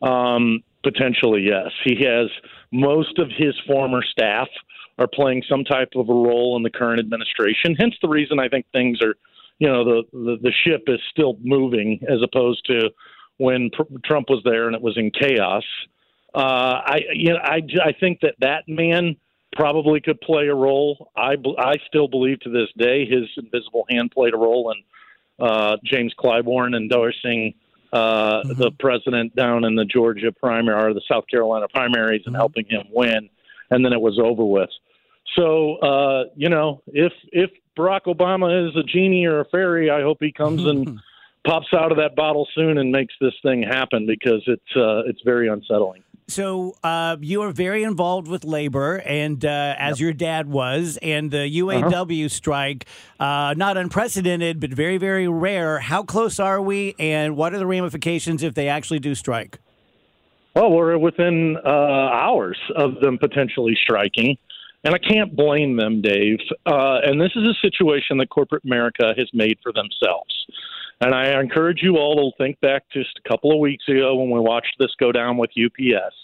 Um, 0.01 0.63
potentially, 0.83 1.41
yes. 1.43 1.71
He 1.83 2.03
has 2.05 2.29
most 2.71 3.19
of 3.19 3.29
his 3.35 3.53
former 3.67 4.01
staff 4.03 4.47
are 4.97 5.07
playing 5.07 5.43
some 5.49 5.63
type 5.65 5.89
of 5.95 6.07
a 6.07 6.13
role 6.13 6.55
in 6.55 6.63
the 6.63 6.69
current 6.69 6.99
administration. 6.99 7.75
Hence, 7.77 7.95
the 8.01 8.07
reason 8.07 8.39
I 8.39 8.47
think 8.47 8.65
things 8.71 9.01
are, 9.01 9.15
you 9.59 9.67
know, 9.67 9.83
the 9.83 10.03
the, 10.13 10.37
the 10.41 10.53
ship 10.63 10.83
is 10.87 10.99
still 11.11 11.37
moving 11.43 11.99
as 12.09 12.21
opposed 12.23 12.65
to 12.67 12.89
when 13.37 13.69
pr- 13.71 13.83
Trump 14.03 14.29
was 14.29 14.41
there 14.43 14.67
and 14.67 14.75
it 14.75 14.81
was 14.81 14.97
in 14.97 15.11
chaos. 15.11 15.63
Uh, 16.33 16.81
I 16.85 16.99
you 17.13 17.29
know 17.29 17.39
I 17.41 17.61
I 17.83 17.93
think 17.99 18.19
that 18.21 18.35
that 18.39 18.63
man 18.67 19.15
probably 19.55 20.01
could 20.01 20.19
play 20.21 20.47
a 20.47 20.55
role. 20.55 21.11
I 21.15 21.35
I 21.57 21.75
still 21.87 22.07
believe 22.07 22.39
to 22.41 22.49
this 22.49 22.69
day 22.77 23.05
his 23.05 23.23
invisible 23.37 23.85
hand 23.89 24.11
played 24.11 24.33
a 24.33 24.37
role 24.37 24.71
in 24.71 25.45
uh, 25.45 25.77
James 25.83 26.13
Clyburn 26.19 26.75
endorsing 26.75 27.53
uh, 27.93 28.41
mm-hmm. 28.43 28.61
the 28.61 28.71
president 28.79 29.35
down 29.35 29.63
in 29.63 29.75
the 29.75 29.85
Georgia 29.85 30.31
primary 30.31 30.91
or 30.91 30.93
the 30.93 31.01
South 31.09 31.25
Carolina 31.27 31.67
primaries 31.73 32.23
and 32.25 32.33
mm-hmm. 32.33 32.41
helping 32.41 32.65
him 32.65 32.83
win, 32.91 33.29
and 33.69 33.85
then 33.85 33.93
it 33.93 34.01
was 34.01 34.19
over 34.19 34.43
with. 34.43 34.69
So 35.37 35.77
uh, 35.77 36.23
you 36.35 36.49
know, 36.49 36.81
if 36.87 37.13
if 37.31 37.49
Barack 37.77 38.03
Obama 38.03 38.69
is 38.69 38.75
a 38.75 38.83
genie 38.83 39.25
or 39.25 39.41
a 39.41 39.45
fairy. 39.45 39.89
I 39.89 40.01
hope 40.01 40.17
he 40.21 40.31
comes 40.31 40.65
and 40.65 40.99
pops 41.45 41.67
out 41.73 41.91
of 41.91 41.97
that 41.97 42.15
bottle 42.15 42.47
soon 42.55 42.77
and 42.77 42.91
makes 42.91 43.13
this 43.21 43.33
thing 43.41 43.63
happen 43.63 44.05
because 44.05 44.43
it's 44.47 44.75
uh, 44.75 45.07
it's 45.07 45.21
very 45.23 45.47
unsettling. 45.47 46.03
So 46.27 46.75
uh, 46.83 47.17
you 47.21 47.43
are 47.43 47.51
very 47.51 47.83
involved 47.83 48.27
with 48.27 48.43
labor, 48.43 48.95
and 48.95 49.45
uh, 49.45 49.75
as 49.77 49.99
your 49.99 50.11
dad 50.11 50.49
was, 50.49 50.97
and 51.03 51.29
the 51.29 51.47
UAW 51.59 52.31
strike, 52.31 52.85
uh, 53.19 53.53
not 53.55 53.77
unprecedented, 53.77 54.59
but 54.59 54.71
very, 54.71 54.97
very 54.97 55.27
rare. 55.27 55.77
How 55.79 56.01
close 56.01 56.39
are 56.39 56.59
we, 56.59 56.95
and 56.97 57.37
what 57.37 57.53
are 57.53 57.59
the 57.59 57.67
ramifications 57.67 58.41
if 58.41 58.55
they 58.55 58.67
actually 58.67 58.99
do 58.99 59.13
strike? 59.13 59.59
Well, 60.55 60.71
we're 60.71 60.97
within 60.97 61.57
uh, 61.63 61.69
hours 61.69 62.57
of 62.75 63.01
them 63.01 63.19
potentially 63.19 63.77
striking, 63.83 64.35
and 64.83 64.95
I 64.95 64.97
can't 64.97 65.35
blame 65.35 65.77
them, 65.77 66.01
Dave. 66.01 66.39
Uh, 66.65 67.01
and 67.03 67.21
this 67.21 67.33
is 67.35 67.47
a 67.47 67.53
situation 67.61 68.17
that 68.17 68.29
corporate 68.29 68.63
America 68.65 69.13
has 69.15 69.29
made 69.31 69.59
for 69.61 69.71
themselves. 69.73 70.33
And 71.01 71.13
I 71.13 71.39
encourage 71.39 71.79
you 71.81 71.97
all 71.97 72.31
to 72.31 72.43
think 72.43 72.59
back 72.61 72.83
just 72.91 73.19
a 73.23 73.29
couple 73.29 73.51
of 73.51 73.59
weeks 73.59 73.83
ago 73.87 74.15
when 74.15 74.29
we 74.29 74.39
watched 74.39 74.75
this 74.79 74.91
go 74.99 75.11
down 75.11 75.37
with 75.37 75.51
UPS. 75.51 76.15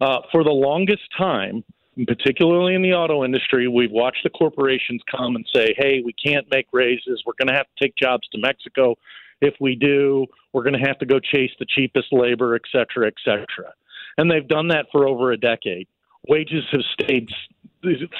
Uh, 0.00 0.20
for 0.30 0.44
the 0.44 0.50
longest 0.50 1.02
time, 1.16 1.64
particularly 2.06 2.74
in 2.74 2.82
the 2.82 2.92
auto 2.92 3.24
industry, 3.24 3.66
we've 3.66 3.90
watched 3.90 4.22
the 4.22 4.30
corporations 4.30 5.02
come 5.10 5.34
and 5.34 5.44
say, 5.52 5.74
hey, 5.76 6.00
we 6.04 6.12
can't 6.12 6.46
make 6.50 6.66
raises. 6.72 7.22
We're 7.26 7.32
going 7.38 7.48
to 7.48 7.54
have 7.54 7.66
to 7.66 7.84
take 7.84 7.96
jobs 7.96 8.28
to 8.28 8.38
Mexico. 8.38 8.94
If 9.40 9.54
we 9.60 9.74
do, 9.74 10.26
we're 10.52 10.62
going 10.62 10.80
to 10.80 10.86
have 10.86 10.98
to 11.00 11.06
go 11.06 11.18
chase 11.18 11.50
the 11.58 11.66
cheapest 11.68 12.12
labor, 12.12 12.54
et 12.54 12.62
cetera, 12.70 13.08
et 13.08 13.14
cetera. 13.24 13.72
And 14.16 14.30
they've 14.30 14.46
done 14.46 14.68
that 14.68 14.86
for 14.92 15.08
over 15.08 15.32
a 15.32 15.36
decade. 15.36 15.88
Wages 16.28 16.64
have 16.70 16.82
stayed 17.00 17.28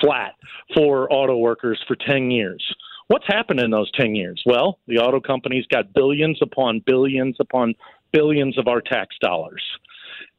flat 0.01 0.35
for 0.75 1.13
auto 1.13 1.37
workers 1.37 1.83
for 1.87 1.97
10 1.97 2.31
years. 2.31 2.65
What's 3.09 3.27
happened 3.27 3.61
in 3.61 3.71
those 3.71 3.91
10 3.93 4.15
years? 4.15 4.43
Well, 4.45 4.79
the 4.87 4.99
auto 4.99 5.19
companies 5.19 5.65
got 5.73 5.95
billions 5.95 6.39
upon 6.43 6.83
billions 6.85 7.37
upon 7.41 7.75
billions 8.13 8.59
of 8.59 8.69
our 8.69 8.83
tax 8.83 9.17
dollars. 9.21 9.63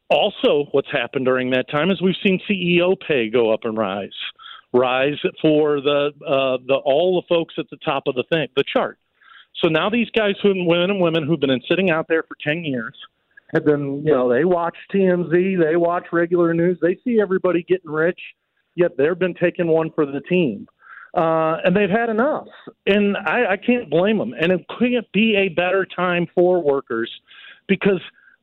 Also, 0.08 0.66
what's 0.72 0.90
happened 0.90 1.24
during 1.24 1.50
that 1.50 1.68
time 1.68 1.90
is 1.90 2.00
we've 2.00 2.14
seen 2.24 2.40
CEO 2.48 2.96
pay 3.06 3.28
go 3.28 3.52
up 3.52 3.60
and 3.64 3.76
rise, 3.76 4.14
rise 4.72 5.18
for 5.40 5.80
the 5.80 6.10
uh, 6.26 6.58
the 6.66 6.80
all 6.84 7.20
the 7.20 7.26
folks 7.34 7.54
at 7.58 7.66
the 7.70 7.76
top 7.84 8.04
of 8.06 8.14
the 8.14 8.24
thing, 8.32 8.48
the 8.56 8.64
chart. 8.72 8.98
So 9.62 9.68
now 9.68 9.90
these 9.90 10.10
guys, 10.10 10.34
who 10.42 10.64
women 10.64 10.90
and 10.90 11.00
women 11.00 11.26
who've 11.26 11.38
been 11.38 11.60
sitting 11.68 11.90
out 11.90 12.06
there 12.08 12.24
for 12.24 12.36
ten 12.42 12.64
years, 12.64 12.96
have 13.52 13.64
been 13.64 14.04
you 14.04 14.12
know 14.12 14.28
they 14.28 14.44
watch 14.44 14.76
TMZ, 14.92 15.62
they 15.62 15.76
watch 15.76 16.06
regular 16.12 16.54
news, 16.54 16.78
they 16.82 16.98
see 17.04 17.20
everybody 17.20 17.62
getting 17.62 17.90
rich, 17.90 18.20
yet 18.74 18.96
they've 18.96 19.18
been 19.18 19.34
taking 19.34 19.68
one 19.68 19.90
for 19.94 20.06
the 20.06 20.20
team. 20.28 20.66
Uh, 21.14 21.56
and 21.64 21.76
they've 21.76 21.90
had 21.90 22.08
enough, 22.08 22.46
and 22.86 23.16
I, 23.16 23.52
I 23.52 23.56
can't 23.56 23.90
blame 23.90 24.18
them. 24.18 24.32
And 24.32 24.52
it 24.52 24.66
couldn't 24.68 25.10
be 25.12 25.34
a 25.36 25.48
better 25.48 25.84
time 25.84 26.28
for 26.34 26.62
workers 26.62 27.10
because 27.66 28.00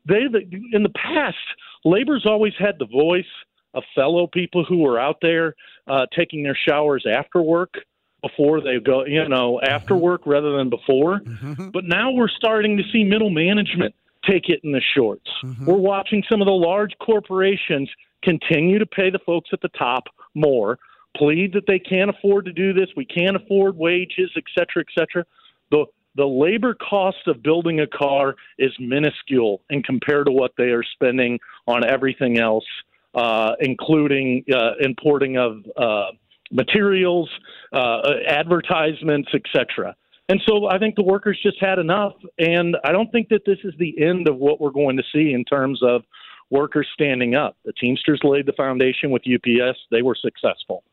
they 0.08 0.26
in 0.74 0.84
the 0.84 0.92
past 0.96 1.38
labor's 1.86 2.26
always 2.26 2.54
had 2.60 2.76
the 2.80 2.86
voice 2.86 3.26
of 3.74 3.84
fellow 3.96 4.28
people 4.28 4.66
who 4.66 4.80
were 4.80 5.00
out 5.00 5.18
there 5.22 5.56
uh, 5.88 6.06
taking 6.16 6.44
their 6.44 6.58
showers 6.68 7.06
after 7.10 7.42
work 7.42 7.76
before 8.22 8.62
they 8.62 8.80
go 8.80 9.06
you 9.06 9.28
know 9.30 9.62
after 9.62 9.94
mm-hmm. 9.94 10.04
work 10.04 10.22
rather 10.26 10.58
than 10.58 10.70
before 10.70 11.20
mm-hmm. 11.20 11.70
but 11.70 11.84
now 11.86 12.12
we're 12.12 12.30
starting 12.30 12.78
to 12.78 12.84
see 12.92 13.04
middle 13.04 13.30
management 13.30 13.94
take 14.26 14.50
it 14.50 14.60
in 14.64 14.72
the 14.72 14.82
shorts 14.96 15.30
mm-hmm. 15.44 15.66
we're 15.66 15.78
watching 15.78 16.24
some 16.30 16.42
of 16.42 16.48
the 16.48 16.52
large 16.52 16.94
corporations 17.00 17.90
continue 18.24 18.80
to 18.80 18.86
pay 18.86 19.10
the 19.10 19.20
folks 19.20 19.50
at 19.54 19.62
the 19.62 19.70
top 19.70 20.06
more 20.34 20.80
plead 21.16 21.54
that 21.54 21.66
they 21.68 21.80
can't 21.80 22.10
afford 22.10 22.46
to 22.46 22.54
do 22.54 22.74
this 22.74 22.90
we 22.96 23.06
can't 23.06 23.36
afford 23.36 23.76
wages 23.76 24.30
et 24.36 24.44
cetera 24.58 24.84
et 24.84 25.00
cetera 25.00 25.26
the 25.72 25.86
the 26.18 26.26
labor 26.26 26.74
cost 26.74 27.28
of 27.28 27.44
building 27.44 27.80
a 27.80 27.88
car 27.88 28.36
is 28.58 28.72
minuscule 28.80 29.62
in 29.70 29.84
compared 29.84 30.26
to 30.26 30.32
what 30.32 30.52
they 30.58 30.72
are 30.72 30.84
spending 30.84 31.40
on 31.68 31.86
everything 31.88 32.40
else, 32.40 32.66
uh, 33.14 33.52
including 33.60 34.44
uh, 34.52 34.72
importing 34.82 35.38
of 35.38 35.64
uh, 35.78 36.08
materials, 36.52 37.30
uh, 37.72 38.02
advertisements, 38.28 39.30
etc. 39.34 39.96
And 40.28 40.42
so 40.48 40.68
I 40.68 40.80
think 40.80 40.96
the 40.96 41.04
workers 41.04 41.40
just 41.42 41.58
had 41.62 41.78
enough, 41.78 42.14
and 42.40 42.76
I 42.84 42.92
don't 42.92 43.12
think 43.12 43.30
that 43.30 43.44
this 43.46 43.60
is 43.64 43.74
the 43.78 43.96
end 44.04 44.28
of 44.28 44.38
what 44.38 44.60
we're 44.60 44.72
going 44.72 44.98
to 44.98 45.04
see 45.14 45.34
in 45.34 45.46
terms 45.46 45.82
of 45.84 46.02
workers 46.50 46.88
standing 46.96 47.36
up. 47.36 47.56
The 47.64 47.74
Teamsters 47.74 48.22
laid 48.24 48.48
the 48.48 48.54
foundation 48.54 49.12
with 49.12 49.22
UPS; 49.22 49.78
they 49.92 50.02
were 50.02 50.18
successful. 50.20 50.84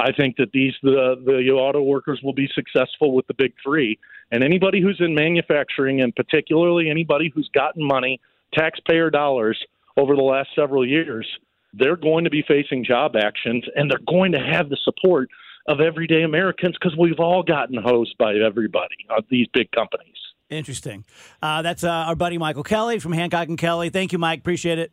I 0.00 0.12
think 0.12 0.36
that 0.36 0.50
these 0.52 0.72
the 0.82 1.16
the 1.24 1.50
auto 1.50 1.82
workers 1.82 2.20
will 2.22 2.32
be 2.32 2.48
successful 2.54 3.14
with 3.14 3.26
the 3.26 3.34
big 3.34 3.52
three, 3.62 3.98
and 4.32 4.42
anybody 4.42 4.80
who's 4.80 4.96
in 5.00 5.14
manufacturing, 5.14 6.00
and 6.00 6.14
particularly 6.16 6.88
anybody 6.88 7.30
who's 7.34 7.50
gotten 7.52 7.86
money, 7.86 8.18
taxpayer 8.54 9.10
dollars 9.10 9.58
over 9.96 10.16
the 10.16 10.22
last 10.22 10.48
several 10.54 10.86
years, 10.88 11.26
they're 11.74 11.96
going 11.96 12.24
to 12.24 12.30
be 12.30 12.42
facing 12.48 12.84
job 12.84 13.14
actions, 13.14 13.64
and 13.76 13.90
they're 13.90 14.06
going 14.08 14.32
to 14.32 14.38
have 14.38 14.70
the 14.70 14.78
support 14.84 15.28
of 15.68 15.80
everyday 15.80 16.22
Americans 16.22 16.76
because 16.80 16.96
we've 16.98 17.20
all 17.20 17.42
gotten 17.42 17.76
hosed 17.82 18.16
by 18.18 18.34
everybody, 18.34 18.96
uh, 19.10 19.20
these 19.30 19.46
big 19.52 19.70
companies. 19.72 20.16
Interesting. 20.48 21.04
Uh, 21.42 21.62
that's 21.62 21.84
uh, 21.84 21.90
our 21.90 22.16
buddy 22.16 22.38
Michael 22.38 22.64
Kelley 22.64 22.98
from 22.98 23.12
Hancock 23.12 23.48
and 23.48 23.58
Kelley. 23.58 23.90
Thank 23.90 24.12
you, 24.12 24.18
Mike. 24.18 24.40
Appreciate 24.40 24.78
it. 24.78 24.92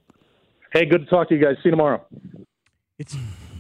Hey, 0.74 0.86
good 0.86 1.06
to 1.06 1.06
talk 1.06 1.30
to 1.30 1.36
you 1.36 1.42
guys. 1.42 1.56
See 1.58 1.70
you 1.70 1.72
tomorrow. 1.72 2.06
It's 3.00 3.16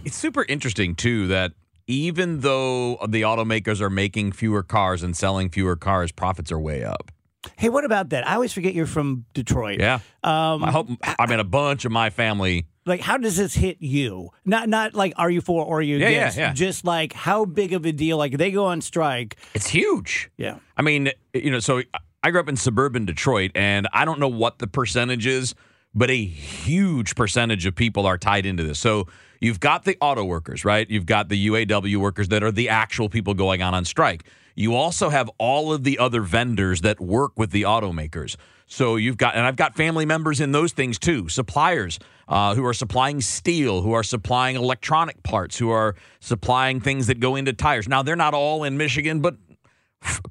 it's 0.07 0.15
super 0.15 0.45
interesting 0.45 0.95
too 0.95 1.27
that 1.27 1.51
even 1.85 2.39
though 2.39 2.95
the 3.09 3.23
automakers 3.23 3.81
are 3.81 3.89
making 3.89 4.31
fewer 4.31 4.63
cars 4.63 5.03
and 5.03 5.17
selling 5.17 5.49
fewer 5.49 5.75
cars, 5.75 6.13
profits 6.13 6.49
are 6.49 6.59
way 6.59 6.81
up. 6.81 7.11
Hey, 7.57 7.67
what 7.67 7.83
about 7.83 8.09
that? 8.09 8.25
I 8.25 8.35
always 8.35 8.53
forget 8.53 8.73
you're 8.73 8.85
from 8.85 9.25
Detroit. 9.33 9.81
Yeah. 9.81 9.95
Um, 10.23 10.63
I 10.63 10.71
hope. 10.71 10.87
I 11.03 11.27
mean, 11.27 11.41
a 11.41 11.43
bunch 11.43 11.83
of 11.83 11.91
my 11.91 12.09
family. 12.09 12.67
Like, 12.85 13.01
how 13.01 13.17
does 13.17 13.35
this 13.35 13.53
hit 13.53 13.77
you? 13.81 14.29
Not, 14.45 14.69
not 14.69 14.93
like, 14.93 15.11
are 15.17 15.29
you 15.29 15.41
for 15.41 15.65
or 15.65 15.79
are 15.79 15.81
you 15.81 15.97
yeah, 15.97 16.07
against? 16.07 16.37
Yeah, 16.37 16.47
yeah. 16.47 16.53
Just 16.53 16.85
like, 16.85 17.11
how 17.11 17.43
big 17.43 17.73
of 17.73 17.85
a 17.85 17.91
deal? 17.91 18.17
Like, 18.17 18.37
they 18.37 18.49
go 18.49 18.65
on 18.65 18.79
strike. 18.79 19.35
It's 19.53 19.67
huge. 19.67 20.29
Yeah. 20.37 20.59
I 20.77 20.83
mean, 20.83 21.11
you 21.33 21.51
know, 21.51 21.59
so 21.59 21.81
I 22.23 22.31
grew 22.31 22.39
up 22.39 22.47
in 22.47 22.55
suburban 22.55 23.03
Detroit, 23.03 23.51
and 23.55 23.89
I 23.91 24.05
don't 24.05 24.21
know 24.21 24.29
what 24.29 24.59
the 24.59 24.67
percentage 24.67 25.25
is, 25.25 25.53
but 25.97 26.09
a 26.09 26.23
huge 26.23 27.15
percentage 27.15 27.65
of 27.65 27.75
people 27.75 28.05
are 28.05 28.17
tied 28.17 28.45
into 28.45 28.63
this. 28.63 28.79
So 28.79 29.07
You've 29.39 29.59
got 29.59 29.83
the 29.83 29.97
auto 30.01 30.23
workers, 30.23 30.65
right? 30.65 30.89
You've 30.89 31.05
got 31.05 31.29
the 31.29 31.47
UAW 31.47 31.97
workers 31.97 32.29
that 32.29 32.43
are 32.43 32.51
the 32.51 32.69
actual 32.69 33.09
people 33.09 33.33
going 33.33 33.61
on 33.61 33.73
on 33.73 33.85
strike. 33.85 34.23
You 34.55 34.73
also 34.73 35.09
have 35.09 35.29
all 35.37 35.71
of 35.71 35.83
the 35.83 35.99
other 35.99 36.21
vendors 36.21 36.81
that 36.81 36.99
work 36.99 37.37
with 37.37 37.51
the 37.51 37.63
automakers. 37.63 38.35
So 38.65 38.95
you've 38.95 39.17
got, 39.17 39.35
and 39.35 39.45
I've 39.45 39.55
got 39.55 39.75
family 39.75 40.05
members 40.05 40.41
in 40.41 40.51
those 40.51 40.73
things 40.73 40.97
too, 40.97 41.29
suppliers 41.29 41.99
uh, 42.27 42.55
who 42.55 42.65
are 42.65 42.73
supplying 42.73 43.21
steel, 43.21 43.81
who 43.81 43.93
are 43.93 44.03
supplying 44.03 44.55
electronic 44.55 45.21
parts, 45.23 45.57
who 45.57 45.69
are 45.69 45.95
supplying 46.19 46.81
things 46.81 47.07
that 47.07 47.19
go 47.19 47.35
into 47.35 47.53
tires. 47.53 47.87
Now, 47.87 48.01
they're 48.01 48.15
not 48.15 48.33
all 48.33 48.63
in 48.63 48.77
Michigan, 48.77 49.21
but 49.21 49.35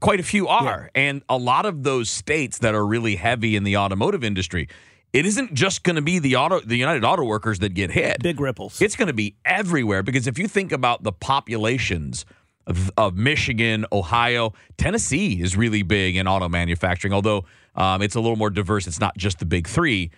quite 0.00 0.20
a 0.20 0.24
few 0.24 0.48
are. 0.48 0.90
Yeah. 0.94 1.02
And 1.02 1.22
a 1.28 1.38
lot 1.38 1.64
of 1.64 1.84
those 1.84 2.10
states 2.10 2.58
that 2.58 2.74
are 2.74 2.84
really 2.84 3.16
heavy 3.16 3.56
in 3.56 3.64
the 3.64 3.76
automotive 3.76 4.24
industry, 4.24 4.68
it 5.16 5.24
isn't 5.24 5.54
just 5.54 5.82
going 5.82 5.96
to 5.96 6.02
be 6.02 6.18
the 6.18 6.36
auto 6.36 6.60
the 6.60 6.76
United 6.76 7.02
Auto 7.02 7.24
Workers 7.24 7.60
that 7.60 7.70
get 7.70 7.90
hit. 7.90 8.22
Big 8.22 8.38
ripples. 8.38 8.82
It's 8.82 8.96
going 8.96 9.08
to 9.08 9.14
be 9.14 9.34
everywhere 9.46 10.02
because 10.02 10.26
if 10.26 10.38
you 10.38 10.46
think 10.46 10.72
about 10.72 11.04
the 11.04 11.12
populations 11.12 12.26
of, 12.66 12.90
of 12.98 13.16
Michigan, 13.16 13.86
Ohio, 13.90 14.52
Tennessee 14.76 15.40
is 15.40 15.56
really 15.56 15.82
big 15.82 16.16
in 16.16 16.28
auto 16.28 16.50
manufacturing, 16.50 17.14
although 17.14 17.46
um, 17.76 18.02
it's 18.02 18.14
a 18.14 18.20
little 18.20 18.36
more 18.36 18.50
diverse. 18.50 18.86
It's 18.86 19.00
not 19.00 19.16
just 19.16 19.38
the 19.38 19.46
big 19.46 19.66
three. 19.66 20.10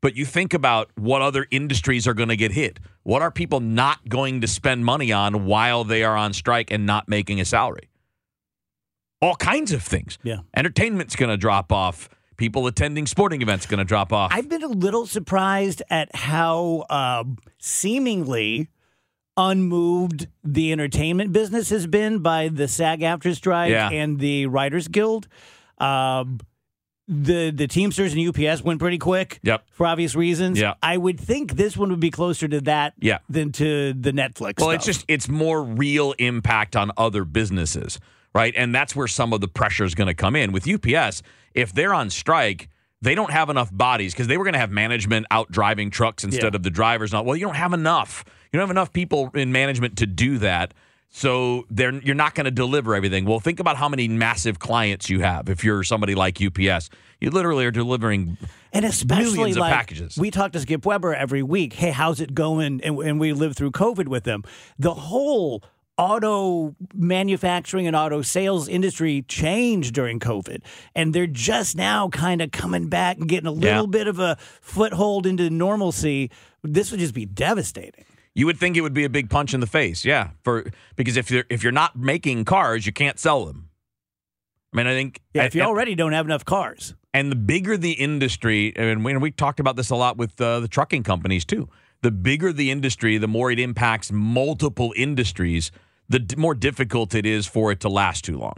But 0.00 0.14
you 0.14 0.24
think 0.24 0.54
about 0.54 0.90
what 0.94 1.20
other 1.20 1.48
industries 1.50 2.06
are 2.06 2.14
going 2.14 2.28
to 2.28 2.36
get 2.36 2.52
hit. 2.52 2.78
What 3.02 3.22
are 3.22 3.32
people 3.32 3.58
not 3.58 4.08
going 4.08 4.42
to 4.42 4.46
spend 4.46 4.84
money 4.84 5.10
on 5.10 5.46
while 5.46 5.82
they 5.82 6.04
are 6.04 6.16
on 6.16 6.32
strike 6.32 6.70
and 6.70 6.86
not 6.86 7.08
making 7.08 7.40
a 7.40 7.44
salary? 7.44 7.88
All 9.20 9.34
kinds 9.34 9.72
of 9.72 9.82
things. 9.82 10.16
Yeah. 10.22 10.38
Entertainment's 10.54 11.16
going 11.16 11.30
to 11.30 11.36
drop 11.36 11.72
off 11.72 12.08
people 12.38 12.66
attending 12.66 13.06
sporting 13.06 13.42
events 13.42 13.66
going 13.66 13.78
to 13.78 13.84
drop 13.84 14.12
off. 14.12 14.30
I've 14.32 14.48
been 14.48 14.62
a 14.62 14.68
little 14.68 15.06
surprised 15.06 15.82
at 15.90 16.14
how 16.16 16.86
uh, 16.88 17.24
seemingly 17.58 18.68
unmoved 19.36 20.28
the 20.42 20.72
entertainment 20.72 21.32
business 21.32 21.68
has 21.70 21.86
been 21.86 22.20
by 22.20 22.48
the 22.48 22.66
SAG-AFTRA 22.66 23.36
strike 23.36 23.70
yeah. 23.70 23.90
and 23.90 24.18
the 24.18 24.46
Writers 24.46 24.88
Guild. 24.88 25.28
Um, 25.76 26.40
the 27.10 27.50
the 27.50 27.66
Teamsters 27.66 28.12
and 28.12 28.28
UPS 28.28 28.62
went 28.62 28.80
pretty 28.80 28.98
quick. 28.98 29.40
Yep. 29.42 29.64
For 29.72 29.86
obvious 29.86 30.14
reasons. 30.14 30.60
Yeah. 30.60 30.74
I 30.82 30.96
would 30.96 31.18
think 31.18 31.52
this 31.52 31.76
one 31.76 31.88
would 31.88 32.00
be 32.00 32.10
closer 32.10 32.46
to 32.46 32.60
that. 32.62 32.94
Yeah. 33.00 33.18
Than 33.30 33.50
to 33.52 33.94
the 33.94 34.12
Netflix. 34.12 34.58
Well, 34.58 34.68
stuff. 34.68 34.74
it's 34.74 34.84
just 34.84 35.04
it's 35.08 35.28
more 35.28 35.62
real 35.62 36.12
impact 36.18 36.76
on 36.76 36.92
other 36.98 37.24
businesses, 37.24 37.98
right? 38.34 38.54
And 38.56 38.74
that's 38.74 38.94
where 38.94 39.08
some 39.08 39.32
of 39.32 39.40
the 39.40 39.48
pressure 39.48 39.84
is 39.84 39.94
going 39.94 40.08
to 40.08 40.14
come 40.14 40.36
in 40.36 40.52
with 40.52 40.68
UPS 40.68 41.22
if 41.58 41.72
they're 41.72 41.94
on 41.94 42.10
strike, 42.10 42.68
they 43.02 43.14
don't 43.14 43.32
have 43.32 43.50
enough 43.50 43.70
bodies 43.72 44.12
because 44.12 44.26
they 44.26 44.36
were 44.36 44.44
going 44.44 44.54
to 44.54 44.60
have 44.60 44.70
management 44.70 45.26
out 45.30 45.50
driving 45.50 45.90
trucks 45.90 46.24
instead 46.24 46.52
yeah. 46.52 46.56
of 46.56 46.62
the 46.62 46.70
drivers. 46.70 47.12
Not 47.12 47.24
well, 47.24 47.36
you 47.36 47.46
don't 47.46 47.56
have 47.56 47.72
enough. 47.72 48.24
You 48.52 48.58
don't 48.58 48.68
have 48.68 48.74
enough 48.74 48.92
people 48.92 49.30
in 49.34 49.52
management 49.52 49.98
to 49.98 50.06
do 50.06 50.38
that. 50.38 50.74
So 51.10 51.64
they're 51.70 51.94
you're 51.94 52.14
not 52.14 52.34
going 52.34 52.44
to 52.44 52.50
deliver 52.50 52.94
everything. 52.94 53.24
Well, 53.24 53.40
think 53.40 53.60
about 53.60 53.76
how 53.76 53.88
many 53.88 54.08
massive 54.08 54.58
clients 54.58 55.08
you 55.08 55.20
have. 55.20 55.48
If 55.48 55.64
you're 55.64 55.82
somebody 55.82 56.14
like 56.14 56.40
UPS, 56.40 56.90
you 57.20 57.30
literally 57.30 57.64
are 57.64 57.70
delivering 57.70 58.36
And 58.72 58.84
especially 58.84 59.36
millions 59.36 59.56
of 59.56 59.62
like 59.62 59.72
packages. 59.72 60.16
we 60.16 60.30
talk 60.30 60.52
to 60.52 60.60
Skip 60.60 60.84
Weber 60.84 61.14
every 61.14 61.42
week. 61.42 61.72
Hey, 61.72 61.90
how's 61.90 62.20
it 62.20 62.34
going? 62.34 62.80
And, 62.82 62.98
and 62.98 63.18
we 63.18 63.32
live 63.32 63.56
through 63.56 63.72
COVID 63.72 64.06
with 64.06 64.24
them. 64.24 64.44
The 64.78 64.94
whole 64.94 65.64
auto 65.98 66.74
manufacturing 66.94 67.86
and 67.86 67.94
auto 67.96 68.22
sales 68.22 68.68
industry 68.68 69.22
changed 69.28 69.94
during 69.94 70.20
COVID, 70.20 70.62
and 70.94 71.12
they're 71.12 71.26
just 71.26 71.76
now 71.76 72.08
kind 72.08 72.40
of 72.40 72.52
coming 72.52 72.88
back 72.88 73.18
and 73.18 73.28
getting 73.28 73.48
a 73.48 73.52
little 73.52 73.82
Yeah. 73.84 73.90
bit 73.90 74.06
of 74.06 74.18
a 74.18 74.36
foothold 74.60 75.26
into 75.26 75.50
normalcy. 75.50 76.30
This 76.62 76.90
would 76.90 77.00
just 77.00 77.14
be 77.14 77.26
devastating. 77.26 78.04
You 78.34 78.46
would 78.46 78.58
think 78.58 78.76
it 78.76 78.82
would 78.82 78.94
be 78.94 79.04
a 79.04 79.08
big 79.10 79.28
punch 79.28 79.52
in 79.52 79.58
the 79.60 79.66
face, 79.66 80.04
yeah. 80.04 80.30
For 80.44 80.70
because 80.94 81.16
if 81.16 81.30
you're 81.30 81.44
if 81.50 81.62
you're 81.64 81.72
not 81.72 81.96
making 81.96 82.44
cars, 82.44 82.86
you 82.86 82.92
can't 82.92 83.18
sell 83.18 83.44
them. 83.44 83.68
I 84.72 84.76
mean, 84.76 84.86
I 84.86 84.92
think 84.94 85.20
Yeah, 85.34 85.44
if 85.44 85.54
you 85.54 85.62
and, 85.62 85.68
already 85.68 85.94
don't 85.94 86.12
have 86.12 86.26
enough 86.26 86.44
cars. 86.44 86.94
and 87.14 87.32
the 87.32 87.36
bigger 87.36 87.76
the 87.76 87.92
industry, 87.92 88.72
and 88.76 89.04
we, 89.04 89.16
we 89.16 89.30
talked 89.32 89.58
about 89.60 89.76
this 89.76 89.90
a 89.90 89.96
lot 89.96 90.16
with 90.18 90.40
uh, 90.40 90.60
the 90.60 90.68
trucking 90.68 91.02
companies 91.02 91.44
too. 91.44 91.68
The 92.02 92.12
bigger 92.12 92.52
the 92.52 92.70
industry, 92.70 93.18
the 93.18 93.26
more 93.26 93.50
it 93.50 93.58
impacts 93.58 94.12
multiple 94.12 94.92
industries. 94.96 95.72
The 96.10 96.34
more 96.38 96.54
difficult 96.54 97.14
it 97.14 97.26
is 97.26 97.46
for 97.46 97.70
it 97.70 97.80
to 97.80 97.88
last 97.90 98.24
too 98.24 98.38
long. 98.38 98.54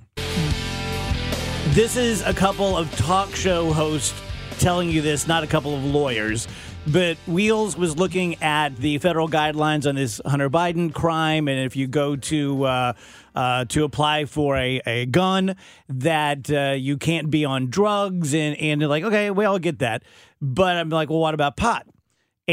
This 1.70 1.96
is 1.96 2.22
a 2.22 2.32
couple 2.32 2.76
of 2.76 2.94
talk 2.96 3.34
show 3.34 3.72
hosts 3.72 4.20
telling 4.58 4.88
you 4.88 5.02
this, 5.02 5.26
not 5.26 5.42
a 5.42 5.46
couple 5.46 5.74
of 5.74 5.84
lawyers. 5.84 6.46
But 6.86 7.18
Wheels 7.26 7.76
was 7.76 7.96
looking 7.98 8.42
at 8.42 8.76
the 8.76 8.98
federal 8.98 9.28
guidelines 9.28 9.86
on 9.86 9.96
this 9.96 10.20
Hunter 10.24 10.48
Biden 10.48 10.92
crime, 10.94 11.46
and 11.46 11.66
if 11.66 11.76
you 11.76 11.86
go 11.86 12.16
to 12.16 12.64
uh, 12.64 12.92
uh, 13.34 13.64
to 13.66 13.84
apply 13.84 14.24
for 14.24 14.56
a, 14.56 14.80
a 14.86 15.06
gun, 15.06 15.56
that 15.88 16.50
uh, 16.50 16.74
you 16.76 16.96
can't 16.96 17.30
be 17.30 17.44
on 17.44 17.68
drugs, 17.68 18.34
and 18.34 18.56
and 18.56 18.80
like, 18.88 19.04
okay, 19.04 19.30
we 19.30 19.44
all 19.44 19.58
get 19.58 19.80
that, 19.80 20.04
but 20.40 20.76
I'm 20.76 20.88
like, 20.88 21.10
well, 21.10 21.18
what 21.18 21.34
about 21.34 21.56
pot? 21.56 21.86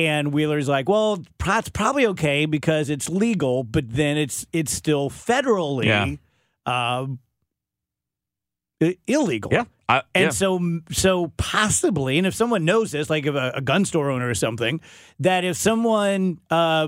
And 0.06 0.32
Wheeler's 0.32 0.68
like, 0.68 0.88
well, 0.88 1.24
pot's 1.40 1.70
probably 1.70 2.06
okay 2.08 2.46
because 2.46 2.92
it's 2.92 3.10
legal, 3.10 3.64
but 3.64 3.90
then 3.90 4.16
it's 4.16 4.46
it's 4.54 4.72
still 4.72 5.10
federally 5.10 5.86
Yeah. 5.86 6.16
uh, 6.66 7.08
illegal. 9.08 9.52
Yeah, 9.52 9.64
I, 9.90 10.04
And 10.14 10.26
yeah. 10.26 10.30
so, 10.30 10.82
so 10.92 11.32
possibly, 11.38 12.20
and 12.20 12.28
if 12.28 12.36
someone 12.36 12.64
knows 12.64 12.92
this, 12.92 13.10
like 13.10 13.26
if 13.26 13.34
a, 13.34 13.54
a 13.56 13.62
gun 13.62 13.86
store 13.86 14.12
owner 14.12 14.30
or 14.30 14.36
something, 14.36 14.82
that 15.20 15.44
if 15.44 15.58
someone 15.58 16.40
uh, 16.52 16.88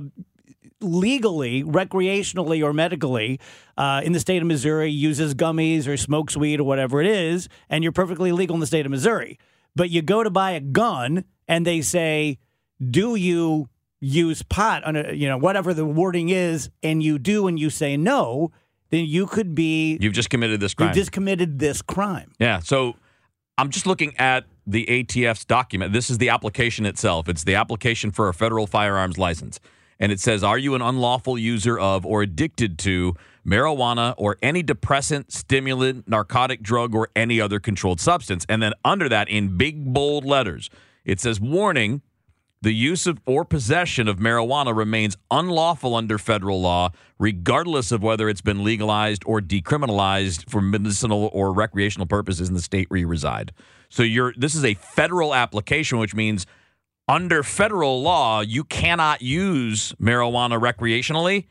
legally, 0.82 1.64
recreationally, 1.64 2.64
or 2.64 2.74
medically 2.74 3.40
uh, 3.76 4.02
in 4.04 4.12
the 4.14 4.20
state 4.20 4.42
of 4.44 4.48
Missouri 4.48 4.92
uses 4.92 5.34
gummies 5.34 5.88
or 5.88 5.98
smokes 5.98 6.38
weed 6.38 6.60
or 6.60 6.64
whatever 6.66 7.02
it 7.02 7.08
is, 7.08 7.50
and 7.70 7.84
you're 7.84 7.92
perfectly 7.92 8.32
legal 8.32 8.54
in 8.56 8.60
the 8.60 8.68
state 8.68 8.86
of 8.86 8.92
Missouri, 8.92 9.40
but 9.76 9.90
you 9.90 10.04
go 10.04 10.22
to 10.24 10.30
buy 10.30 10.52
a 10.52 10.60
gun 10.60 11.24
and 11.48 11.66
they 11.66 11.82
say, 11.82 12.38
"Do 12.80 13.16
you 13.16 13.70
use 14.00 14.42
pot?" 14.44 14.84
On 14.84 14.96
a, 14.96 15.14
you 15.14 15.28
know 15.28 15.38
whatever 15.38 15.74
the 15.74 15.86
wording 15.86 16.30
is, 16.30 16.70
and 16.84 17.02
you 17.02 17.20
do, 17.20 17.48
and 17.48 17.60
you 17.60 17.70
say 17.70 17.98
no, 17.98 18.52
then 18.90 19.06
you 19.06 19.28
could 19.28 19.56
be 19.56 19.98
you've 20.00 20.14
just 20.14 20.30
committed 20.30 20.60
this 20.60 20.74
crime. 20.74 20.90
you 20.90 20.96
just 20.96 21.12
committed 21.12 21.60
this 21.60 21.82
crime. 21.82 22.32
Yeah. 22.40 22.60
So 22.60 22.96
I'm 23.58 23.70
just 23.70 23.86
looking 23.86 24.16
at 24.18 24.46
the 24.66 24.86
ATF's 24.86 25.46
document. 25.46 25.94
This 25.94 26.10
is 26.10 26.18
the 26.18 26.30
application 26.30 26.86
itself. 26.86 27.28
It's 27.28 27.44
the 27.44 27.56
application 27.56 28.12
for 28.12 28.30
a 28.30 28.34
federal 28.34 28.68
firearms 28.68 29.18
license. 29.18 29.60
And 30.00 30.12
it 30.12 30.20
says, 30.20 30.44
Are 30.44 30.58
you 30.58 30.76
an 30.76 30.82
unlawful 30.82 31.38
user 31.38 31.78
of 31.78 32.06
or 32.06 32.22
addicted 32.22 32.80
to 32.80 33.16
marijuana 33.46 34.14
or 34.18 34.38
any 34.42 34.64
depressant, 34.64 35.34
stimulant, 35.34 36.08
narcotic 36.08 36.62
drug, 36.62 36.96
or 36.96 37.10
any 37.16 37.42
other 37.42 37.60
controlled 37.60 38.00
substance? 38.00 38.46
And 38.48 38.64
then 38.64 38.74
under 38.86 39.10
that, 39.10 39.28
in 39.28 39.58
big 39.58 39.94
bold 39.94 40.24
letters, 40.24 40.70
it 41.04 41.20
says, 41.20 41.40
Warning. 41.40 42.02
The 42.62 42.74
use 42.74 43.08
of 43.08 43.22
or 43.26 43.46
possession 43.46 44.10
of 44.10 44.18
marijuana 44.18 44.76
remains 44.76 45.16
unlawful 45.32 45.96
under 45.96 46.18
federal 46.18 46.62
law, 46.62 46.92
regardless 47.18 47.94
of 47.94 48.04
whether 48.04 48.28
it's 48.28 48.42
been 48.42 48.66
legalized 48.66 49.24
or 49.26 49.40
decriminalized 49.40 50.50
for 50.50 50.62
medicinal 50.62 51.30
or 51.32 51.54
recreational 51.54 52.06
purposes 52.06 52.50
in 52.50 52.56
the 52.56 52.62
state 52.62 52.90
where 52.90 53.00
you 53.00 53.08
reside. 53.08 53.54
So 53.88 54.04
you're 54.04 54.34
this 54.36 54.56
is 54.56 54.66
a 54.66 54.74
federal 54.74 55.34
application, 55.34 56.00
which 56.00 56.14
means 56.14 56.46
under 57.08 57.44
federal 57.44 58.02
law, 58.02 58.42
you 58.42 58.66
cannot 58.66 59.22
use 59.22 59.94
marijuana 59.94 60.60
recreationally 60.60 61.48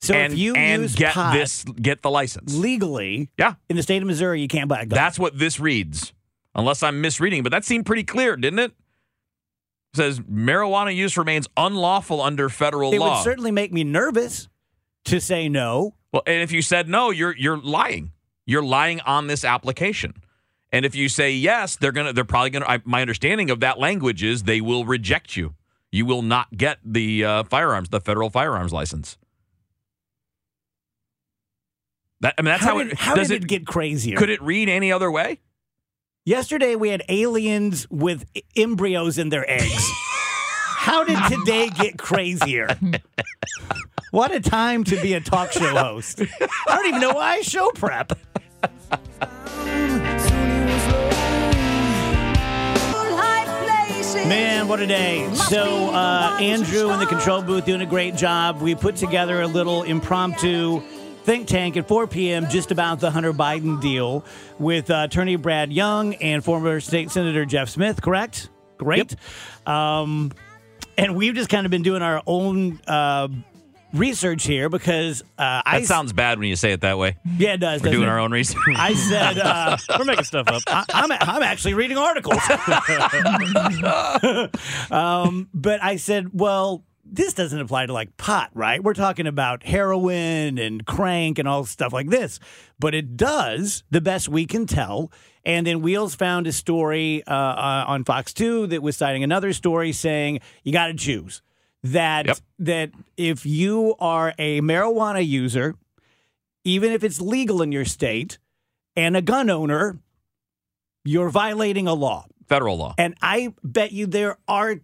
So 0.00 0.14
and, 0.14 0.32
if 0.32 0.38
you 0.38 0.54
and 0.54 0.82
use 0.82 0.94
get 0.94 1.14
this 1.32 1.64
get 1.64 2.00
the 2.00 2.10
license. 2.10 2.56
legally 2.56 3.28
Yeah. 3.38 3.54
in 3.68 3.76
the 3.76 3.82
state 3.82 4.00
of 4.00 4.08
Missouri, 4.08 4.40
you 4.40 4.48
can't 4.48 4.68
buy 4.68 4.80
a 4.80 4.86
gun. 4.86 4.96
That's 4.96 5.18
what 5.18 5.38
this 5.38 5.60
reads. 5.60 6.14
Unless 6.54 6.82
I'm 6.82 7.00
misreading, 7.02 7.42
but 7.42 7.52
that 7.52 7.64
seemed 7.64 7.84
pretty 7.86 8.04
clear, 8.04 8.36
didn't 8.36 8.58
it? 8.58 8.72
It 9.92 9.96
says 9.96 10.20
marijuana 10.20 10.94
use 10.94 11.16
remains 11.16 11.48
unlawful 11.56 12.20
under 12.20 12.48
federal 12.48 12.92
it 12.92 13.00
law. 13.00 13.06
It 13.06 13.16
would 13.16 13.24
certainly 13.24 13.50
make 13.50 13.72
me 13.72 13.82
nervous 13.82 14.48
to 15.06 15.20
say 15.20 15.48
no. 15.48 15.94
well, 16.12 16.22
and 16.26 16.42
if 16.42 16.52
you 16.52 16.62
said 16.62 16.88
no, 16.88 17.10
you're 17.10 17.36
you're 17.36 17.58
lying. 17.58 18.12
You're 18.46 18.62
lying 18.62 19.00
on 19.00 19.26
this 19.26 19.44
application. 19.44 20.14
And 20.72 20.84
if 20.84 20.94
you 20.94 21.08
say 21.08 21.32
yes, 21.32 21.76
they're 21.76 21.92
gonna 21.92 22.12
they're 22.12 22.24
probably 22.24 22.50
gonna. 22.50 22.66
I, 22.66 22.80
my 22.84 23.00
understanding 23.00 23.50
of 23.50 23.60
that 23.60 23.78
language 23.78 24.22
is 24.22 24.44
they 24.44 24.60
will 24.60 24.84
reject 24.84 25.36
you. 25.36 25.54
You 25.90 26.06
will 26.06 26.22
not 26.22 26.56
get 26.56 26.78
the 26.84 27.24
uh, 27.24 27.42
firearms, 27.44 27.88
the 27.88 28.00
federal 28.00 28.30
firearms 28.30 28.72
license. 28.72 29.18
That 32.20 32.34
I 32.38 32.42
mean, 32.42 32.46
that's 32.46 32.62
how, 32.62 32.78
did, 32.78 32.92
it 32.92 32.98
how 32.98 33.14
does 33.14 33.28
did 33.28 33.44
it, 33.44 33.48
get 33.48 33.66
crazier? 33.66 34.16
Could 34.16 34.30
it 34.30 34.40
read 34.42 34.68
any 34.68 34.92
other 34.92 35.10
way? 35.10 35.40
Yesterday 36.30 36.76
we 36.76 36.90
had 36.90 37.02
aliens 37.08 37.90
with 37.90 38.24
embryos 38.54 39.18
in 39.18 39.30
their 39.30 39.44
eggs. 39.50 39.90
how 40.76 41.02
did 41.02 41.18
today 41.28 41.70
get 41.70 41.98
crazier? 41.98 42.68
what 44.12 44.30
a 44.30 44.38
time 44.38 44.84
to 44.84 45.02
be 45.02 45.14
a 45.14 45.20
talk 45.20 45.50
show 45.50 45.74
host. 45.76 46.22
I 46.22 46.76
don't 46.76 46.86
even 46.86 47.00
know 47.00 47.14
why 47.14 47.38
I 47.38 47.40
show 47.40 47.72
prep. 47.72 48.12
Man, 54.28 54.68
what 54.68 54.78
a 54.78 54.86
day. 54.86 55.28
So, 55.34 55.92
uh, 55.92 56.38
Andrew 56.40 56.92
in 56.92 57.00
the 57.00 57.06
control 57.06 57.42
booth 57.42 57.64
doing 57.64 57.80
a 57.80 57.86
great 57.86 58.14
job. 58.14 58.62
We 58.62 58.76
put 58.76 58.94
together 58.94 59.42
a 59.42 59.48
little 59.48 59.82
impromptu 59.82 60.80
think 61.24 61.46
tank 61.46 61.76
at 61.76 61.88
4 61.88 62.06
p.m. 62.06 62.48
just 62.48 62.70
about 62.70 63.00
the 63.00 63.10
Hunter 63.10 63.32
Biden 63.32 63.80
deal 63.80 64.24
with 64.58 64.90
uh, 64.90 65.06
attorney 65.08 65.36
Brad 65.36 65.72
Young 65.72 66.14
and 66.14 66.44
former 66.44 66.80
state 66.80 67.10
senator 67.10 67.44
Jeff 67.44 67.68
Smith, 67.68 68.00
correct? 68.02 68.48
Great. 68.78 69.14
Um, 69.66 70.32
and 70.96 71.14
we've 71.14 71.34
just 71.34 71.50
kind 71.50 71.66
of 71.66 71.70
been 71.70 71.82
doing 71.82 72.02
our 72.02 72.22
own 72.26 72.80
uh, 72.86 73.28
research 73.92 74.44
here 74.44 74.68
because 74.68 75.22
uh, 75.38 75.62
I 75.64 75.80
That 75.80 75.86
sounds 75.86 76.12
bad 76.12 76.38
when 76.38 76.48
you 76.48 76.56
say 76.56 76.72
it 76.72 76.82
that 76.82 76.98
way. 76.98 77.16
yeah, 77.38 77.54
it 77.54 77.58
does. 77.58 77.82
We're 77.82 77.90
doing 77.90 78.04
it? 78.04 78.08
our 78.08 78.18
own 78.18 78.32
research. 78.32 78.58
I 78.68 78.94
said 78.94 79.38
uh, 79.38 79.76
We're 79.98 80.04
making 80.04 80.24
stuff 80.24 80.48
up. 80.48 80.62
I, 80.66 80.84
I'm 80.90 81.12
I'm 81.12 81.42
actually 81.42 81.74
reading 81.74 81.98
articles. 81.98 82.38
um, 84.90 85.48
but 85.52 85.82
I 85.82 85.96
said, 85.96 86.30
well, 86.32 86.84
this 87.12 87.34
doesn't 87.34 87.60
apply 87.60 87.86
to 87.86 87.92
like 87.92 88.16
pot, 88.16 88.50
right? 88.54 88.82
We're 88.82 88.94
talking 88.94 89.26
about 89.26 89.62
heroin 89.64 90.58
and 90.58 90.84
crank 90.86 91.38
and 91.38 91.46
all 91.48 91.64
stuff 91.64 91.92
like 91.92 92.08
this. 92.08 92.38
But 92.78 92.94
it 92.94 93.16
does, 93.16 93.82
the 93.90 94.00
best 94.00 94.28
we 94.28 94.46
can 94.46 94.66
tell. 94.66 95.10
And 95.44 95.66
then 95.66 95.80
Wheels 95.82 96.14
found 96.14 96.46
a 96.46 96.52
story 96.52 97.22
uh, 97.26 97.32
uh, 97.32 97.84
on 97.88 98.04
Fox 98.04 98.32
2 98.32 98.68
that 98.68 98.82
was 98.82 98.96
citing 98.96 99.24
another 99.24 99.52
story 99.52 99.92
saying 99.92 100.40
you 100.64 100.72
got 100.72 100.88
to 100.88 100.94
choose 100.94 101.42
that 101.82 102.26
Yep. 102.26 102.38
that 102.60 102.90
if 103.16 103.46
you 103.46 103.94
are 103.98 104.34
a 104.38 104.60
marijuana 104.60 105.26
user, 105.26 105.74
even 106.64 106.92
if 106.92 107.02
it's 107.02 107.20
legal 107.20 107.62
in 107.62 107.72
your 107.72 107.86
state, 107.86 108.38
and 108.96 109.16
a 109.16 109.22
gun 109.22 109.48
owner, 109.48 109.98
you're 111.04 111.30
violating 111.30 111.86
a 111.88 111.94
law. 111.94 112.26
Federal 112.48 112.76
law. 112.76 112.94
And 112.98 113.14
I 113.22 113.54
bet 113.62 113.92
you 113.92 114.06
there 114.06 114.36
are 114.46 114.76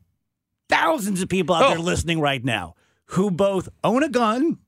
thousands 0.68 1.22
of 1.22 1.28
people 1.28 1.54
out 1.54 1.68
there 1.70 1.78
Oh. 1.78 1.82
listening 1.82 2.20
right 2.20 2.44
now 2.44 2.74
who 3.10 3.30
both 3.30 3.68
own 3.84 4.02
a 4.02 4.08
gun 4.08 4.58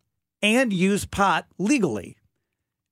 and 0.42 0.72
use 0.72 1.04
pot 1.04 1.46
legally. 1.58 2.16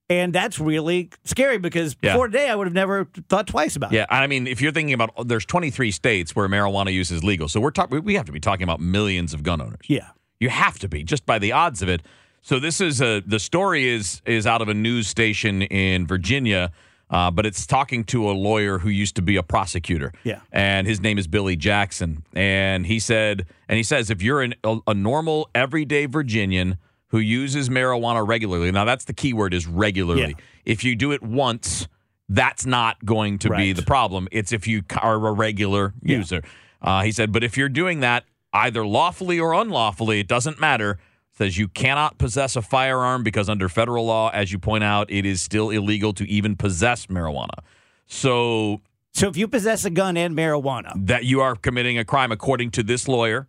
And 0.08 0.32
that's 0.32 0.60
really 0.60 1.10
scary 1.24 1.58
because 1.58 1.96
Yeah. 2.00 2.12
before 2.12 2.28
today, 2.28 2.48
I 2.48 2.54
would 2.54 2.66
have 2.68 2.74
never 2.74 3.08
thought 3.28 3.46
twice 3.48 3.74
about 3.74 3.92
it. 3.92 3.96
Yeah, 3.96 4.06
I 4.08 4.26
mean, 4.28 4.46
if 4.46 4.60
you're 4.60 4.70
thinking 4.72 4.94
about, 4.94 5.26
there's 5.26 5.44
23 5.44 5.90
states 5.90 6.34
where 6.36 6.48
marijuana 6.48 6.92
use 6.92 7.10
is 7.10 7.24
legal, 7.24 7.48
so 7.48 7.60
we're 7.60 7.72
talking. 7.72 8.02
We 8.04 8.14
have 8.14 8.26
to 8.26 8.32
be 8.32 8.38
talking 8.40 8.62
about 8.64 8.80
millions 8.80 9.34
of 9.34 9.42
gun 9.42 9.60
owners. 9.60 9.80
Yeah. 9.88 10.08
You 10.38 10.48
have 10.50 10.78
to 10.80 10.88
be 10.88 11.02
just 11.02 11.26
by 11.26 11.38
the 11.40 11.50
odds 11.52 11.82
of 11.82 11.88
it. 11.88 12.02
So 12.42 12.60
this 12.60 12.80
is 12.80 13.00
a 13.00 13.20
the 13.26 13.40
story 13.40 13.88
is 13.88 14.22
is 14.26 14.46
out 14.46 14.62
of 14.62 14.68
a 14.68 14.74
news 14.74 15.08
station 15.08 15.62
in 15.62 16.06
Virginia, 16.06 16.70
uh, 17.10 17.30
but 17.30 17.46
it's 17.46 17.66
talking 17.66 18.04
to 18.04 18.28
a 18.28 18.32
lawyer 18.32 18.78
who 18.78 18.88
used 18.88 19.16
to 19.16 19.22
be 19.22 19.36
a 19.36 19.42
prosecutor. 19.42 20.12
Yeah. 20.24 20.40
and 20.52 20.86
his 20.86 21.00
name 21.00 21.18
is 21.18 21.26
Billy 21.26 21.56
Jackson, 21.56 22.24
and 22.34 22.86
he 22.86 22.98
said, 22.98 23.46
and 23.68 23.76
he 23.76 23.82
says, 23.82 24.10
if 24.10 24.22
you're 24.22 24.42
an, 24.42 24.54
a, 24.64 24.78
a 24.88 24.94
normal 24.94 25.48
everyday 25.54 26.06
Virginian 26.06 26.78
who 27.08 27.18
uses 27.18 27.68
marijuana 27.68 28.26
regularly. 28.26 28.72
Now, 28.72 28.84
that's 28.84 29.04
the 29.04 29.12
key 29.14 29.32
word 29.32 29.54
is 29.54 29.66
regularly. 29.66 30.22
Yeah. 30.36 30.44
If 30.64 30.82
you 30.82 30.96
do 30.96 31.12
it 31.12 31.22
once, 31.22 31.86
that's 32.28 32.66
not 32.66 33.02
going 33.04 33.38
to 33.38 33.50
be 33.50 33.72
the 33.72 33.82
problem. 33.82 34.26
It's 34.32 34.52
if 34.52 34.66
you 34.66 34.82
are 35.00 35.14
a 35.14 35.32
regular 35.32 35.94
Yeah. 36.02 36.16
user. 36.18 36.42
Uh, 36.82 37.02
he 37.02 37.12
said, 37.12 37.30
but 37.32 37.44
if 37.44 37.56
you're 37.56 37.68
doing 37.68 38.00
that 38.00 38.24
either 38.52 38.84
lawfully 38.84 39.38
or 39.38 39.54
unlawfully, 39.54 40.18
it 40.18 40.26
doesn't 40.26 40.58
matter. 40.60 40.98
Says 41.38 41.58
you 41.58 41.68
cannot 41.68 42.16
possess 42.18 42.56
a 42.56 42.62
firearm 42.62 43.22
because 43.22 43.48
under 43.50 43.68
federal 43.68 44.06
law, 44.06 44.30
as 44.32 44.52
you 44.52 44.58
point 44.58 44.82
out, 44.84 45.10
it 45.10 45.26
is 45.26 45.42
still 45.42 45.68
illegal 45.70 46.12
to 46.14 46.26
even 46.28 46.56
possess 46.56 47.06
marijuana. 47.06 47.58
So 48.06 48.80
So 49.12 49.28
if 49.28 49.36
you 49.36 49.46
possess 49.48 49.84
a 49.84 49.90
gun 49.90 50.16
and 50.16 50.34
marijuana, 50.36 50.92
that 51.06 51.24
you 51.24 51.40
are 51.42 51.54
committing 51.54 51.98
a 51.98 52.04
crime 52.04 52.32
according 52.32 52.70
to 52.72 52.82
this 52.82 53.06
lawyer 53.06 53.48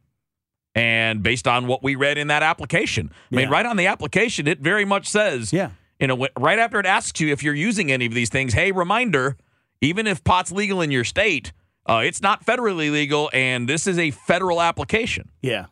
and 0.76 1.24
based 1.24 1.48
on 1.48 1.66
what 1.68 1.82
we 1.82 1.96
read 1.96 2.18
in 2.18 2.28
that 2.28 2.44
application. 2.44 3.12
I 3.32 3.36
mean, 3.36 3.50
right 3.50 3.66
on 3.66 3.78
the 3.78 3.88
application, 3.88 4.48
it 4.48 4.60
very 4.60 4.86
much 4.86 5.08
says, 5.08 5.52
Yeah. 5.54 5.72
you 6.00 6.08
know, 6.08 6.28
right 6.38 6.60
after 6.60 6.80
it 6.80 6.86
asks 6.86 7.20
you 7.20 7.32
if 7.32 7.42
you're 7.42 7.54
using 7.56 7.92
any 7.92 8.06
of 8.06 8.14
these 8.14 8.30
things, 8.30 8.54
hey, 8.54 8.72
reminder, 8.72 9.38
even 9.82 10.08
if 10.08 10.24
pot's 10.24 10.52
legal 10.52 10.82
in 10.82 10.92
your 10.92 11.04
state, 11.04 11.54
uh, 11.90 12.02
it's 12.04 12.22
not 12.22 12.46
federally 12.46 12.92
legal, 12.92 13.30
and 13.34 13.68
this 13.68 13.88
is 13.88 13.98
a 13.98 14.12
federal 14.12 14.62
application. 14.62 15.30
yeah. 15.42 15.66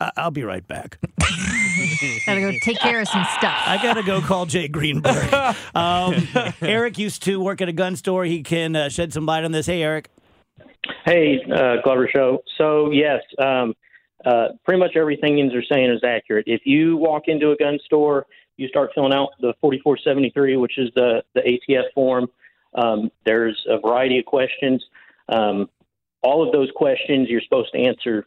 I- 0.00 0.12
I'll 0.16 0.30
be 0.30 0.44
right 0.44 0.66
back. 0.66 0.98
Gotta 2.26 2.40
go 2.40 2.52
take 2.62 2.78
care 2.78 3.00
of 3.00 3.08
some 3.08 3.24
stuff. 3.38 3.54
I 3.66 3.78
gotta 3.82 4.02
go 4.02 4.20
call 4.20 4.46
Jay 4.46 4.68
Greenberg. 4.68 5.32
Um, 5.74 6.26
Eric 6.62 6.98
used 6.98 7.22
to 7.24 7.38
work 7.40 7.60
at 7.60 7.68
a 7.68 7.72
gun 7.72 7.96
store. 7.96 8.24
He 8.24 8.42
can 8.42 8.74
uh, 8.74 8.88
shed 8.88 9.12
some 9.12 9.26
light 9.26 9.44
on 9.44 9.52
this. 9.52 9.66
Hey, 9.66 9.82
Eric. 9.82 10.08
Hey, 11.04 11.38
uh, 11.52 11.76
Glover 11.84 12.08
Show. 12.14 12.42
So 12.58 12.90
yes, 12.90 13.20
um, 13.38 13.74
uh, 14.24 14.48
pretty 14.64 14.78
much 14.80 14.96
everything 14.96 15.36
you're 15.38 15.62
saying 15.70 15.90
is 15.90 16.00
accurate. 16.04 16.44
If 16.46 16.62
you 16.64 16.96
walk 16.96 17.24
into 17.26 17.50
a 17.50 17.56
gun 17.56 17.78
store, 17.84 18.26
you 18.56 18.68
start 18.68 18.90
filling 18.94 19.12
out 19.12 19.30
the 19.40 19.52
4473, 19.60 20.56
which 20.56 20.78
is 20.78 20.90
the 20.94 21.22
the 21.34 21.42
ATF 21.42 21.92
form. 21.94 22.26
Um, 22.74 23.10
there's 23.24 23.62
a 23.68 23.78
variety 23.78 24.18
of 24.18 24.24
questions. 24.24 24.82
Um, 25.28 25.68
all 26.22 26.44
of 26.46 26.52
those 26.52 26.70
questions 26.74 27.28
you're 27.28 27.42
supposed 27.42 27.72
to 27.72 27.78
answer 27.78 28.26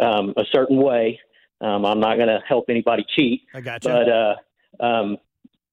um, 0.00 0.34
a 0.36 0.44
certain 0.52 0.80
way. 0.80 1.20
Um, 1.60 1.84
I'm 1.84 2.00
not 2.00 2.16
going 2.16 2.28
to 2.28 2.40
help 2.46 2.66
anybody 2.68 3.04
cheat. 3.16 3.42
I 3.52 3.60
got 3.60 3.84
you. 3.84 3.90
But 3.90 4.08
uh, 4.08 4.34
um, 4.80 5.16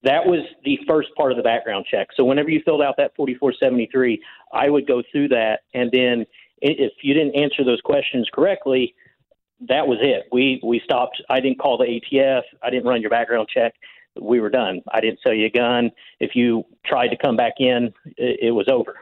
that 0.04 0.26
was 0.26 0.40
the 0.64 0.80
first 0.88 1.10
part 1.16 1.32
of 1.32 1.38
the 1.38 1.44
background 1.44 1.86
check. 1.90 2.08
So 2.16 2.24
whenever 2.24 2.50
you 2.50 2.62
filled 2.64 2.82
out 2.82 2.96
that 2.98 3.16
4473, 3.16 4.22
I 4.54 4.70
would 4.70 4.88
go 4.88 5.02
through 5.12 5.30
that, 5.30 5.62
and 5.74 5.92
then 5.92 6.26
if 6.62 6.94
you 7.02 7.14
didn't 7.14 7.36
answer 7.36 7.64
those 7.64 7.82
questions 7.82 8.28
correctly, 8.34 8.96
that 9.68 9.88
was 9.88 9.98
it. 10.02 10.28
We 10.32 10.60
we 10.64 10.82
stopped. 10.84 11.22
I 11.30 11.40
didn't 11.40 11.60
call 11.60 11.78
the 11.78 11.86
ATF. 11.86 12.42
I 12.62 12.70
didn't 12.70 12.86
run 12.86 13.02
your 13.02 13.10
background 13.10 13.48
check. 13.54 13.74
We 14.20 14.40
were 14.40 14.50
done. 14.50 14.82
I 14.92 15.02
didn't 15.02 15.20
sell 15.22 15.34
you 15.34 15.48
a 15.48 15.50
gun. 15.50 15.92
If 16.20 16.36
you 16.36 16.66
tried 16.86 17.10
to 17.10 17.18
come 17.18 17.36
back 17.36 17.54
in, 17.60 17.94
it, 18.18 18.40
it 18.42 18.52
was 18.52 18.68
over. 18.70 18.96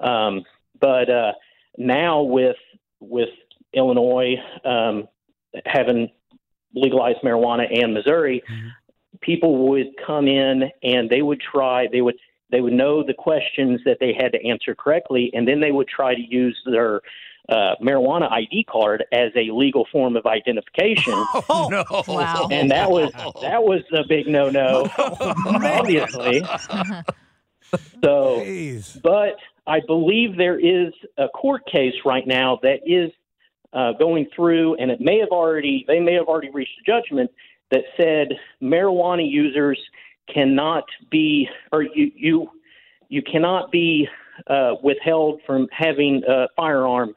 Um, 0.00 0.44
but 0.80 1.10
uh, 1.10 1.32
now 1.78 2.22
with 2.22 2.56
with 3.00 3.30
Illinois 3.74 4.36
um, 4.64 5.08
having 5.66 6.10
legalized 6.74 7.18
marijuana 7.24 7.66
and 7.82 7.94
Missouri, 7.94 8.42
people 9.20 9.68
would 9.68 9.88
come 10.06 10.26
in 10.26 10.70
and 10.82 11.10
they 11.10 11.22
would 11.22 11.40
try. 11.40 11.86
They 11.90 12.00
would 12.00 12.16
they 12.50 12.60
would 12.60 12.72
know 12.72 13.04
the 13.04 13.14
questions 13.14 13.80
that 13.84 13.98
they 14.00 14.12
had 14.12 14.32
to 14.32 14.46
answer 14.46 14.74
correctly, 14.74 15.30
and 15.34 15.46
then 15.46 15.60
they 15.60 15.70
would 15.70 15.88
try 15.88 16.14
to 16.14 16.20
use 16.20 16.58
their 16.66 17.00
uh, 17.48 17.74
marijuana 17.82 18.30
ID 18.30 18.64
card 18.64 19.04
as 19.12 19.30
a 19.36 19.50
legal 19.52 19.86
form 19.90 20.16
of 20.16 20.26
identification. 20.26 21.14
Oh, 21.48 21.68
no. 21.70 21.84
Wow. 22.06 22.48
and 22.50 22.70
that 22.70 22.90
was 22.90 23.10
that 23.42 23.62
was 23.62 23.82
a 23.92 24.04
big 24.08 24.26
no 24.26 24.50
no, 24.50 24.88
obviously. 24.98 26.42
So, 28.02 28.40
Jeez. 28.40 29.00
but 29.02 29.36
I 29.66 29.80
believe 29.86 30.36
there 30.36 30.58
is 30.58 30.92
a 31.16 31.28
court 31.28 31.62
case 31.70 31.94
right 32.04 32.26
now 32.26 32.58
that 32.62 32.80
is 32.84 33.12
uh, 33.72 33.92
going 33.92 34.26
through, 34.34 34.74
and 34.76 34.90
it 34.90 35.00
may 35.00 35.18
have 35.18 35.30
already 35.30 35.84
they 35.86 36.00
may 36.00 36.14
have 36.14 36.26
already 36.26 36.50
reached 36.50 36.72
a 36.80 36.90
judgment 36.90 37.30
that 37.70 37.82
said 37.96 38.28
marijuana 38.62 39.28
users 39.28 39.78
cannot 40.32 40.84
be 41.10 41.48
or 41.72 41.82
you 41.82 42.10
you 42.14 42.50
you 43.08 43.22
cannot 43.22 43.70
be 43.70 44.08
uh, 44.46 44.74
withheld 44.82 45.40
from 45.46 45.68
having 45.70 46.22
a 46.28 46.46
firearm 46.56 47.14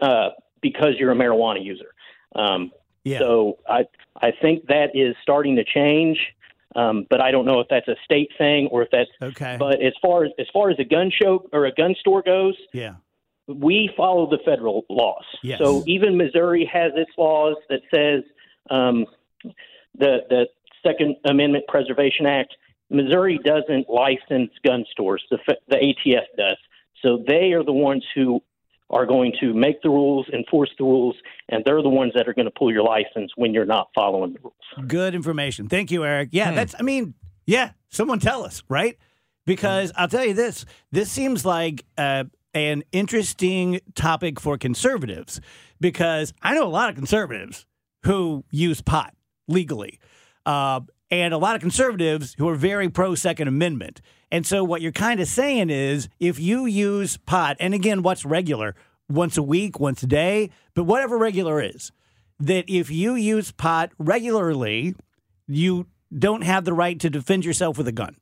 uh, 0.00 0.30
because 0.60 0.94
you're 0.98 1.12
a 1.12 1.16
marijuana 1.16 1.64
user. 1.64 1.92
Um, 2.34 2.70
Yeah. 3.04 3.20
So 3.20 3.58
I 3.68 3.84
I 4.20 4.32
think 4.42 4.66
that 4.66 4.90
is 4.94 5.14
starting 5.22 5.54
to 5.56 5.64
change, 5.64 6.18
um, 6.74 7.06
but 7.08 7.20
I 7.20 7.30
don't 7.30 7.46
know 7.46 7.60
if 7.60 7.68
that's 7.68 7.86
a 7.86 7.94
state 8.04 8.30
thing 8.36 8.66
or 8.72 8.82
if 8.82 8.88
that's. 8.90 9.10
Okay. 9.22 9.56
But 9.58 9.80
as 9.80 9.92
far 10.02 10.24
as 10.24 10.32
as 10.40 10.46
far 10.52 10.70
as 10.70 10.78
a 10.80 10.84
gun 10.84 11.10
show 11.10 11.48
or 11.52 11.66
a 11.66 11.72
gun 11.72 11.94
store 12.00 12.22
goes, 12.22 12.56
yeah. 12.72 12.94
We 13.46 13.90
follow 13.96 14.28
the 14.28 14.38
federal 14.44 14.84
laws. 14.88 15.24
Yes. 15.42 15.58
So 15.58 15.84
even 15.86 16.16
Missouri 16.16 16.68
has 16.72 16.92
its 16.96 17.10
laws 17.16 17.56
that 17.68 17.80
says 17.94 18.22
um, 18.70 19.06
the 19.98 20.18
the 20.28 20.46
Second 20.84 21.16
Amendment 21.24 21.64
Preservation 21.68 22.26
Act. 22.26 22.54
Missouri 22.88 23.40
doesn't 23.44 23.88
license 23.88 24.52
gun 24.64 24.84
stores. 24.92 25.24
The 25.30 25.38
f- 25.48 25.56
the 25.68 25.76
ATF 25.76 26.22
does. 26.36 26.56
So 27.02 27.24
they 27.26 27.52
are 27.52 27.64
the 27.64 27.72
ones 27.72 28.04
who 28.14 28.40
are 28.90 29.04
going 29.04 29.32
to 29.40 29.52
make 29.52 29.82
the 29.82 29.90
rules, 29.90 30.28
enforce 30.32 30.70
the 30.78 30.84
rules, 30.84 31.16
and 31.48 31.64
they're 31.64 31.82
the 31.82 31.88
ones 31.88 32.12
that 32.14 32.28
are 32.28 32.34
going 32.34 32.46
to 32.46 32.52
pull 32.52 32.72
your 32.72 32.84
license 32.84 33.32
when 33.34 33.52
you're 33.52 33.64
not 33.66 33.88
following 33.94 34.32
the 34.32 34.38
rules. 34.40 34.88
Good 34.88 35.14
information. 35.14 35.68
Thank 35.68 35.90
you, 35.90 36.04
Eric. 36.04 36.28
Yeah, 36.30 36.52
that's, 36.52 36.74
I 36.78 36.82
mean, 36.82 37.14
yeah, 37.46 37.72
someone 37.90 38.20
tell 38.20 38.44
us, 38.44 38.62
right? 38.68 38.96
Because 39.44 39.92
I'll 39.96 40.08
tell 40.08 40.24
you 40.24 40.34
this 40.34 40.64
this 40.90 41.10
seems 41.10 41.44
like 41.44 41.84
uh, 41.96 42.24
an 42.56 42.82
interesting 42.90 43.80
topic 43.94 44.40
for 44.40 44.56
conservatives 44.56 45.42
because 45.78 46.32
I 46.42 46.54
know 46.54 46.66
a 46.66 46.68
lot 46.68 46.88
of 46.88 46.96
conservatives 46.96 47.66
who 48.04 48.44
use 48.50 48.80
pot 48.80 49.14
legally. 49.46 50.00
Uh, 50.46 50.80
and 51.10 51.34
a 51.34 51.38
lot 51.38 51.54
of 51.54 51.60
conservatives 51.60 52.34
who 52.38 52.48
are 52.48 52.56
very 52.56 52.88
pro 52.88 53.14
Second 53.14 53.46
Amendment. 53.46 54.00
And 54.32 54.46
so, 54.46 54.64
what 54.64 54.80
you're 54.80 54.90
kind 54.90 55.20
of 55.20 55.28
saying 55.28 55.70
is 55.70 56.08
if 56.18 56.40
you 56.40 56.66
use 56.66 57.16
pot, 57.18 57.56
and 57.60 57.74
again, 57.74 58.02
what's 58.02 58.24
regular? 58.24 58.74
Once 59.08 59.36
a 59.36 59.42
week, 59.42 59.78
once 59.78 60.02
a 60.02 60.06
day, 60.06 60.50
but 60.74 60.84
whatever 60.84 61.16
regular 61.16 61.62
is, 61.62 61.92
that 62.40 62.64
if 62.68 62.90
you 62.90 63.14
use 63.14 63.52
pot 63.52 63.92
regularly, 63.98 64.96
you 65.46 65.86
don't 66.16 66.42
have 66.42 66.64
the 66.64 66.72
right 66.72 66.98
to 67.00 67.10
defend 67.10 67.44
yourself 67.44 67.78
with 67.78 67.86
a 67.86 67.92
gun. 67.92 68.16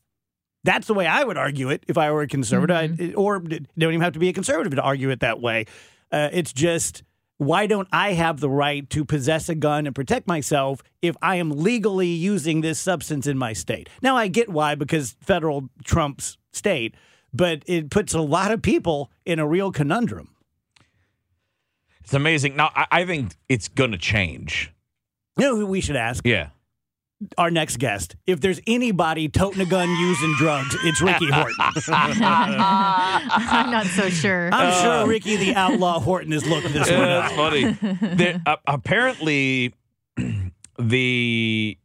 That's 0.65 0.87
the 0.87 0.95
way 0.95 1.07
I 1.07 1.23
would 1.25 1.37
argue 1.37 1.69
it 1.71 1.85
if 1.87 1.97
I 1.99 2.11
were 2.11 2.23
a 2.23 2.27
conservative, 2.27 2.77
I, 2.77 3.13
or 3.15 3.39
don't 3.39 3.69
even 3.79 4.01
have 4.01 4.15
to 4.15 4.19
be 4.19 4.29
a 4.29 4.33
conservative 4.33 4.75
to 4.75 4.83
argue 4.83 5.11
it 5.11 5.21
that 5.21 5.41
way. 5.41 5.67
Uh, 6.11 6.31
it's 6.33 6.53
just 6.53 7.03
why 7.37 7.67
don't 7.67 7.89
I 7.93 8.13
have 8.13 8.41
the 8.41 8.49
right 8.49 8.89
to 8.91 9.05
possess 9.05 9.49
a 9.49 9.55
gun 9.55 9.87
and 9.87 9.95
protect 9.95 10.27
myself 10.27 10.83
if 11.03 11.17
I 11.21 11.37
am 11.37 11.51
legally 11.51 12.09
using 12.09 12.61
this 12.61 12.79
substance 12.79 13.27
in 13.27 13.37
my 13.37 13.53
state? 13.53 13.89
Now 14.03 14.17
I 14.17 14.29
get 14.29 14.49
why 14.49 14.75
because 14.75 15.17
federal 15.21 15.69
trumps 15.85 16.39
state, 16.53 16.95
but 17.33 17.63
it 17.67 17.91
puts 17.91 18.15
a 18.15 18.21
lot 18.21 18.51
of 18.53 18.63
people 18.63 19.11
in 19.27 19.39
a 19.39 19.47
real 19.47 19.73
conundrum. 19.73 20.31
It's 22.05 22.15
amazing. 22.15 22.57
Now, 22.57 22.71
I, 22.75 22.87
I 22.91 23.05
think 23.07 23.35
it's 23.49 23.69
going 23.69 23.93
to 23.93 23.99
change. 23.99 24.73
You 25.39 25.47
know 25.47 25.57
who 25.57 25.67
we 25.67 25.81
should 25.81 25.97
ask? 25.97 26.25
Yeah. 26.27 26.51
Our 27.39 27.51
next 27.51 27.79
guest. 27.79 28.17
If 28.27 28.41
there's 28.41 28.61
anybody 28.67 29.29
toting 29.29 29.61
a 29.61 29.65
gun 29.65 29.89
using 29.89 30.35
drugs, 30.37 30.77
it's 30.83 31.01
Ricky 31.01 31.31
Horton. 31.31 31.55
I'm 31.89 33.71
not 33.71 33.87
so 33.87 34.11
sure. 34.11 34.51
I'm 34.53 34.83
sure 34.83 35.07
Ricky 35.07 35.37
the 35.37 35.55
Outlaw 35.55 36.01
Horton 36.01 36.33
has 36.33 36.45
looked 36.45 36.73
this 36.73 36.91
one 36.91 37.01
up. 37.01 37.31
that's 37.31 37.35
funny. 37.35 37.79
There- 38.17 38.43
uh, 38.45 38.57
apparently, 38.67 39.73
the, 40.79 41.79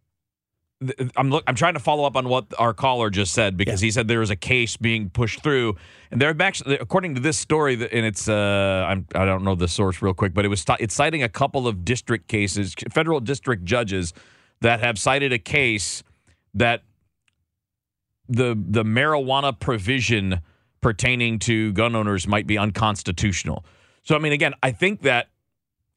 the 0.81 1.11
I'm 1.15 1.29
look. 1.29 1.43
I'm 1.47 1.55
trying 1.55 1.75
to 1.75 1.79
follow 1.79 2.05
up 2.05 2.17
on 2.17 2.27
what 2.27 2.47
our 2.57 2.73
caller 2.73 3.09
just 3.09 3.33
said 3.33 3.55
because 3.55 3.81
he 3.81 3.91
said 3.91 4.07
there 4.07 4.19
was 4.19 4.31
a 4.31 4.35
case 4.35 4.77
being 4.77 5.09
pushed 5.09 5.41
through, 5.41 5.75
and 6.11 6.19
there 6.19 6.35
actually, 6.41 6.79
according 6.79 7.15
to 7.15 7.21
this 7.21 7.37
story, 7.37 7.75
and 7.75 8.05
it's 8.05 8.27
uh, 8.27 8.85
I'm 8.89 9.05
I 9.15 9.25
don't 9.25 9.43
know 9.43 9.55
the 9.55 9.67
source 9.67 10.01
real 10.01 10.13
quick, 10.15 10.33
but 10.33 10.43
it 10.43 10.49
was 10.49 10.65
it's 10.79 10.95
citing 10.95 11.21
a 11.23 11.29
couple 11.29 11.67
of 11.67 11.85
district 11.85 12.27
cases, 12.27 12.73
federal 12.91 13.19
district 13.19 13.63
judges 13.63 14.13
that 14.61 14.79
have 14.79 14.97
cited 14.99 15.33
a 15.33 15.39
case 15.39 16.03
that 16.53 16.83
the 18.27 18.55
the 18.67 18.83
marijuana 18.83 19.57
provision 19.57 20.41
pertaining 20.81 21.39
to 21.39 21.73
gun 21.73 21.95
owners 21.95 22.27
might 22.27 22.47
be 22.47 22.57
unconstitutional. 22.57 23.65
So 24.03 24.15
I 24.15 24.19
mean, 24.19 24.33
again, 24.33 24.53
I 24.61 24.71
think 24.71 25.01
that 25.01 25.27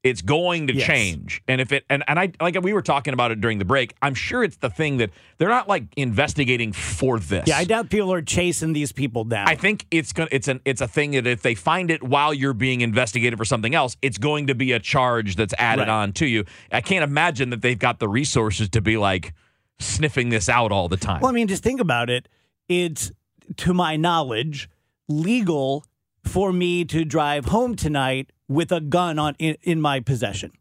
It's 0.03 0.21
going 0.21 0.67
to 0.67 0.75
Yes. 0.75 0.87
change. 0.87 1.43
And 1.47 1.61
if 1.61 1.71
it 1.71 1.85
and, 1.89 2.03
and 2.09 2.19
I 2.19 2.33
like 2.41 2.61
we 2.61 2.73
were 2.73 2.83
talking 2.83 3.15
about 3.15 3.31
it 3.31 3.41
during 3.41 3.59
the 3.59 3.65
break, 3.65 3.95
I'm 4.03 4.15
sure 4.15 4.43
it's 4.43 4.57
the 4.57 4.69
thing 4.69 4.97
that 4.97 5.11
they're 5.39 5.49
not 5.49 5.69
like 5.69 5.85
investigating 5.97 6.73
for 6.73 7.21
this. 7.21 7.47
Yeah, 7.47 7.59
I 7.59 7.65
doubt 7.65 7.89
people 7.89 8.13
are 8.13 8.21
chasing 8.23 8.73
these 8.73 8.91
people 8.91 9.23
down. 9.23 9.47
I 9.49 9.55
think 9.55 9.87
it's 9.93 10.13
gonna 10.13 10.29
it's 10.33 10.49
an 10.49 10.61
it's 10.65 10.81
a 10.81 10.89
thing 10.89 11.13
that 11.13 11.27
if 11.29 11.43
they 11.43 11.55
find 11.55 11.89
it 11.89 12.03
while 12.03 12.35
you're 12.35 12.53
being 12.53 12.81
investigated 12.81 13.39
for 13.39 13.45
something 13.45 13.75
else, 13.77 13.97
it's 14.03 14.19
going 14.19 14.49
to 14.49 14.57
be 14.57 14.73
a 14.73 14.81
charge 14.81 15.37
that's 15.37 15.55
added 15.57 15.83
Right. 15.83 15.89
on 15.89 16.13
to 16.15 16.27
you. 16.27 16.45
I 16.73 16.81
can't 16.81 17.05
imagine 17.05 17.51
that 17.51 17.63
they've 17.63 17.79
got 17.79 18.01
the 18.01 18.09
resources 18.09 18.69
to 18.71 18.81
be 18.81 18.97
like 18.97 19.35
sniffing 19.79 20.31
this 20.31 20.49
out 20.49 20.73
all 20.73 20.89
the 20.89 20.97
time. 20.97 21.21
Well, 21.21 21.31
I 21.31 21.35
mean, 21.35 21.47
just 21.47 21.63
think 21.63 21.81
about 21.81 22.11
it. 22.11 22.29
It's, 22.69 23.13
to 23.59 23.75
my 23.75 23.97
knowledge, 23.97 24.69
legal 25.09 25.85
for 26.25 26.53
me 26.53 26.85
to 26.87 27.05
drive 27.05 27.47
home 27.47 27.75
tonight 27.77 28.31
with 28.55 28.73
a 28.73 28.81
gun 28.81 29.19
on 29.19 29.35
in, 29.39 29.57
in 29.63 29.81
my 29.81 30.01
possession. 30.01 30.53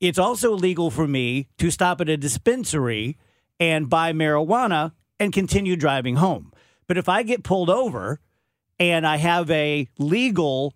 It's 0.00 0.18
also 0.18 0.52
legal 0.52 0.90
for 0.90 1.06
me 1.06 1.48
to 1.58 1.70
stop 1.70 2.00
at 2.00 2.08
a 2.08 2.16
dispensary 2.16 3.16
and 3.60 3.88
buy 3.88 4.12
marijuana 4.12 4.92
and 5.20 5.32
continue 5.32 5.76
driving 5.76 6.16
home. 6.16 6.52
But 6.88 6.98
if 6.98 7.08
I 7.08 7.22
get 7.22 7.44
pulled 7.44 7.70
over 7.70 8.20
and 8.78 9.06
I 9.06 9.16
have 9.18 9.50
a 9.50 9.86
legal 9.98 10.74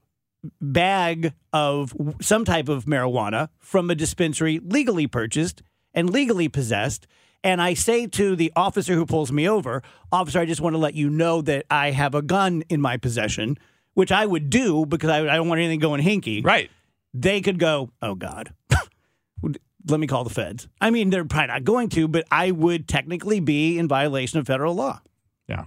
bag 0.60 1.32
of 1.52 1.94
some 2.20 2.44
type 2.44 2.68
of 2.68 2.84
marijuana 2.84 3.48
from 3.58 3.90
a 3.90 3.94
dispensary 3.94 4.60
legally 4.62 5.06
purchased 5.06 5.62
and 5.92 6.10
legally 6.10 6.48
possessed. 6.48 7.06
And 7.42 7.60
I 7.62 7.74
say 7.74 8.06
to 8.08 8.36
the 8.36 8.52
officer 8.56 8.94
who 8.94 9.06
pulls 9.06 9.32
me 9.32 9.48
over, 9.48 9.82
Officer, 10.12 10.40
I 10.40 10.46
just 10.46 10.60
want 10.60 10.74
to 10.74 10.78
let 10.78 10.94
you 10.94 11.10
know 11.10 11.42
that 11.42 11.64
I 11.70 11.90
have 11.90 12.14
a 12.14 12.22
gun 12.22 12.62
in 12.68 12.80
my 12.80 12.96
possession, 12.96 13.58
which 13.96 14.12
I 14.12 14.26
would 14.26 14.50
do 14.50 14.84
because 14.84 15.08
I, 15.08 15.20
I 15.20 15.36
don't 15.36 15.48
want 15.48 15.58
anything 15.58 15.80
going 15.80 16.02
hinky. 16.02 16.44
right. 16.44 16.70
They 17.14 17.40
could 17.40 17.58
go, 17.58 17.90
Oh 18.02 18.14
God, 18.14 18.52
let 19.42 19.98
me 19.98 20.06
call 20.06 20.22
the 20.22 20.30
feds. 20.30 20.68
I 20.82 20.90
mean, 20.90 21.08
they're 21.08 21.24
probably 21.24 21.46
not 21.46 21.64
going 21.64 21.88
to, 21.90 22.06
but 22.06 22.26
I 22.30 22.50
would 22.50 22.86
technically 22.88 23.40
be 23.40 23.78
in 23.78 23.88
violation 23.88 24.38
of 24.38 24.46
federal 24.46 24.74
law. 24.74 25.00
Yeah. 25.48 25.64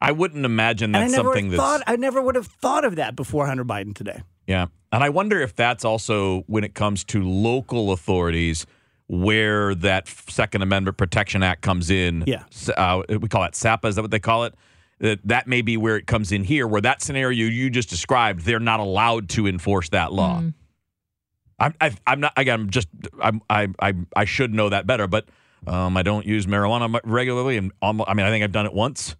I 0.00 0.12
wouldn't 0.12 0.46
imagine 0.46 0.92
that's 0.92 1.12
never 1.12 1.24
something 1.24 1.50
that's 1.50 1.60
thought 1.60 1.82
I 1.86 1.96
never 1.96 2.22
would 2.22 2.36
have 2.36 2.46
thought 2.46 2.86
of 2.86 2.96
that 2.96 3.16
before 3.16 3.46
Hunter 3.46 3.66
Biden 3.66 3.94
today. 3.94 4.22
Yeah. 4.46 4.68
And 4.90 5.04
I 5.04 5.10
wonder 5.10 5.38
if 5.38 5.54
that's 5.54 5.84
also 5.84 6.44
when 6.46 6.64
it 6.64 6.72
comes 6.72 7.04
to 7.04 7.22
local 7.22 7.92
authorities 7.92 8.64
where 9.08 9.74
that 9.74 10.08
Second 10.08 10.62
Amendment 10.62 10.96
Protection 10.96 11.42
Act 11.42 11.60
comes 11.60 11.90
in. 11.90 12.24
Yeah. 12.26 12.44
Uh, 12.78 13.02
we 13.08 13.28
call 13.28 13.44
it 13.44 13.54
SAPA. 13.54 13.88
Is 13.88 13.96
that 13.96 14.02
what 14.02 14.10
they 14.10 14.20
call 14.20 14.44
it? 14.44 14.54
That, 15.00 15.20
that 15.24 15.46
may 15.46 15.62
be 15.62 15.76
where 15.76 15.96
it 15.96 16.08
comes 16.08 16.32
in 16.32 16.42
here, 16.42 16.66
where 16.66 16.80
that 16.80 17.02
scenario 17.02 17.46
you 17.46 17.70
just 17.70 17.88
described, 17.88 18.40
they're 18.40 18.58
not 18.58 18.80
allowed 18.80 19.28
to 19.30 19.46
enforce 19.46 19.90
that 19.90 20.12
law. 20.12 20.42
I'm, 21.60 21.74
I, 21.80 21.94
I'm 22.04 22.18
not, 22.18 22.32
again, 22.36 22.60
I'm 22.62 22.70
just, 22.70 22.88
I'm, 23.22 23.40
I, 23.48 23.68
I, 23.80 23.94
I 24.16 24.24
should 24.24 24.52
know 24.52 24.68
that 24.68 24.88
better, 24.88 25.06
but 25.06 25.28
um, 25.68 25.96
I 25.96 26.02
don't 26.02 26.26
use 26.26 26.46
marijuana 26.46 26.98
regularly. 27.04 27.56
And 27.56 27.70
almost, 27.80 28.10
I 28.10 28.14
mean, 28.14 28.26
I 28.26 28.30
think 28.30 28.42
I've 28.42 28.50
done 28.50 28.66
it 28.66 28.72
once 28.72 29.14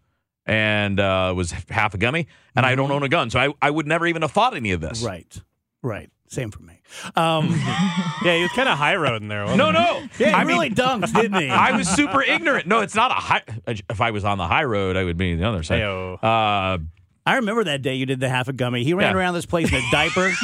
and 0.47 0.99
uh, 0.99 1.33
was 1.37 1.53
half 1.69 1.95
a 1.95 1.99
gummy, 1.99 2.27
and 2.57 2.65
I 2.65 2.75
don't 2.75 2.91
own 2.91 3.03
a 3.03 3.09
gun. 3.09 3.31
So 3.31 3.39
I, 3.39 3.53
I 3.61 3.71
would 3.71 3.87
never 3.87 4.07
even 4.07 4.23
have 4.23 4.33
thought 4.33 4.57
any 4.57 4.73
of 4.73 4.81
this. 4.81 5.03
Right. 5.03 5.41
Right. 5.83 6.11
Same 6.29 6.51
for 6.51 6.63
me. 6.63 6.81
Um, 7.17 7.49
Yeah, 8.25 8.37
he 8.37 8.43
was 8.43 8.51
kind 8.53 8.69
of 8.69 8.77
high 8.79 8.97
road 8.97 9.23
in 9.23 9.29
there. 9.29 9.43
Wasn't 9.45 9.59
No, 9.59 9.67
he? 9.67 9.73
no. 9.73 10.09
yeah, 10.19 10.29
he 10.29 10.33
I 10.35 10.43
really 10.43 10.69
mean, 10.71 10.77
dunked, 10.77 11.15
didn't 11.15 11.41
he? 11.41 11.49
I 11.51 11.77
was 11.77 11.89
super 11.89 12.23
ignorant. 12.23 12.67
No, 12.67 12.81
it's 12.81 12.95
not 12.95 13.11
a 13.11 13.15
high. 13.15 13.43
If 13.67 14.01
I 14.01 14.11
was 14.11 14.25
on 14.25 14.39
the 14.39 14.47
high 14.47 14.65
road, 14.65 14.97
I 14.97 15.05
would 15.05 15.17
be 15.17 15.33
on 15.33 15.39
the 15.41 15.49
other 15.49 15.63
side. 15.63 15.81
Uh, 15.83 16.79
I 17.27 17.37
remember 17.37 17.65
that 17.65 17.83
day 17.83 17.95
you 17.95 18.07
did 18.07 18.21
the 18.21 18.29
half 18.29 18.49
a 18.49 18.53
gummy. 18.53 18.85
He 18.85 18.95
ran 18.95 19.13
Yeah. 19.15 19.19
around 19.21 19.35
this 19.35 19.47
place 19.47 19.71
in 19.71 19.77
a 19.77 19.91
diaper. 19.91 20.33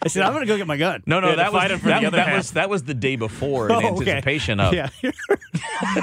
I 0.00 0.06
said, 0.06 0.22
I'm 0.22 0.32
going 0.32 0.42
to 0.42 0.46
go 0.46 0.56
get 0.56 0.66
my 0.66 0.76
gun. 0.76 1.02
no, 1.06 1.20
no, 1.20 1.28
had 1.28 1.32
to 1.34 1.36
that 1.38 1.52
was 1.52 1.80
for 1.80 1.88
that, 1.88 2.00
the 2.00 2.06
other 2.06 2.16
that 2.18 2.36
was 2.36 2.50
that 2.52 2.70
was 2.70 2.82
the 2.84 2.94
day 2.94 3.16
before 3.16 3.66
in 3.68 3.72
Oh, 3.72 3.78
okay. 3.78 3.88
anticipation 4.12 4.60
of. 4.60 4.72
Yeah. 4.72 4.88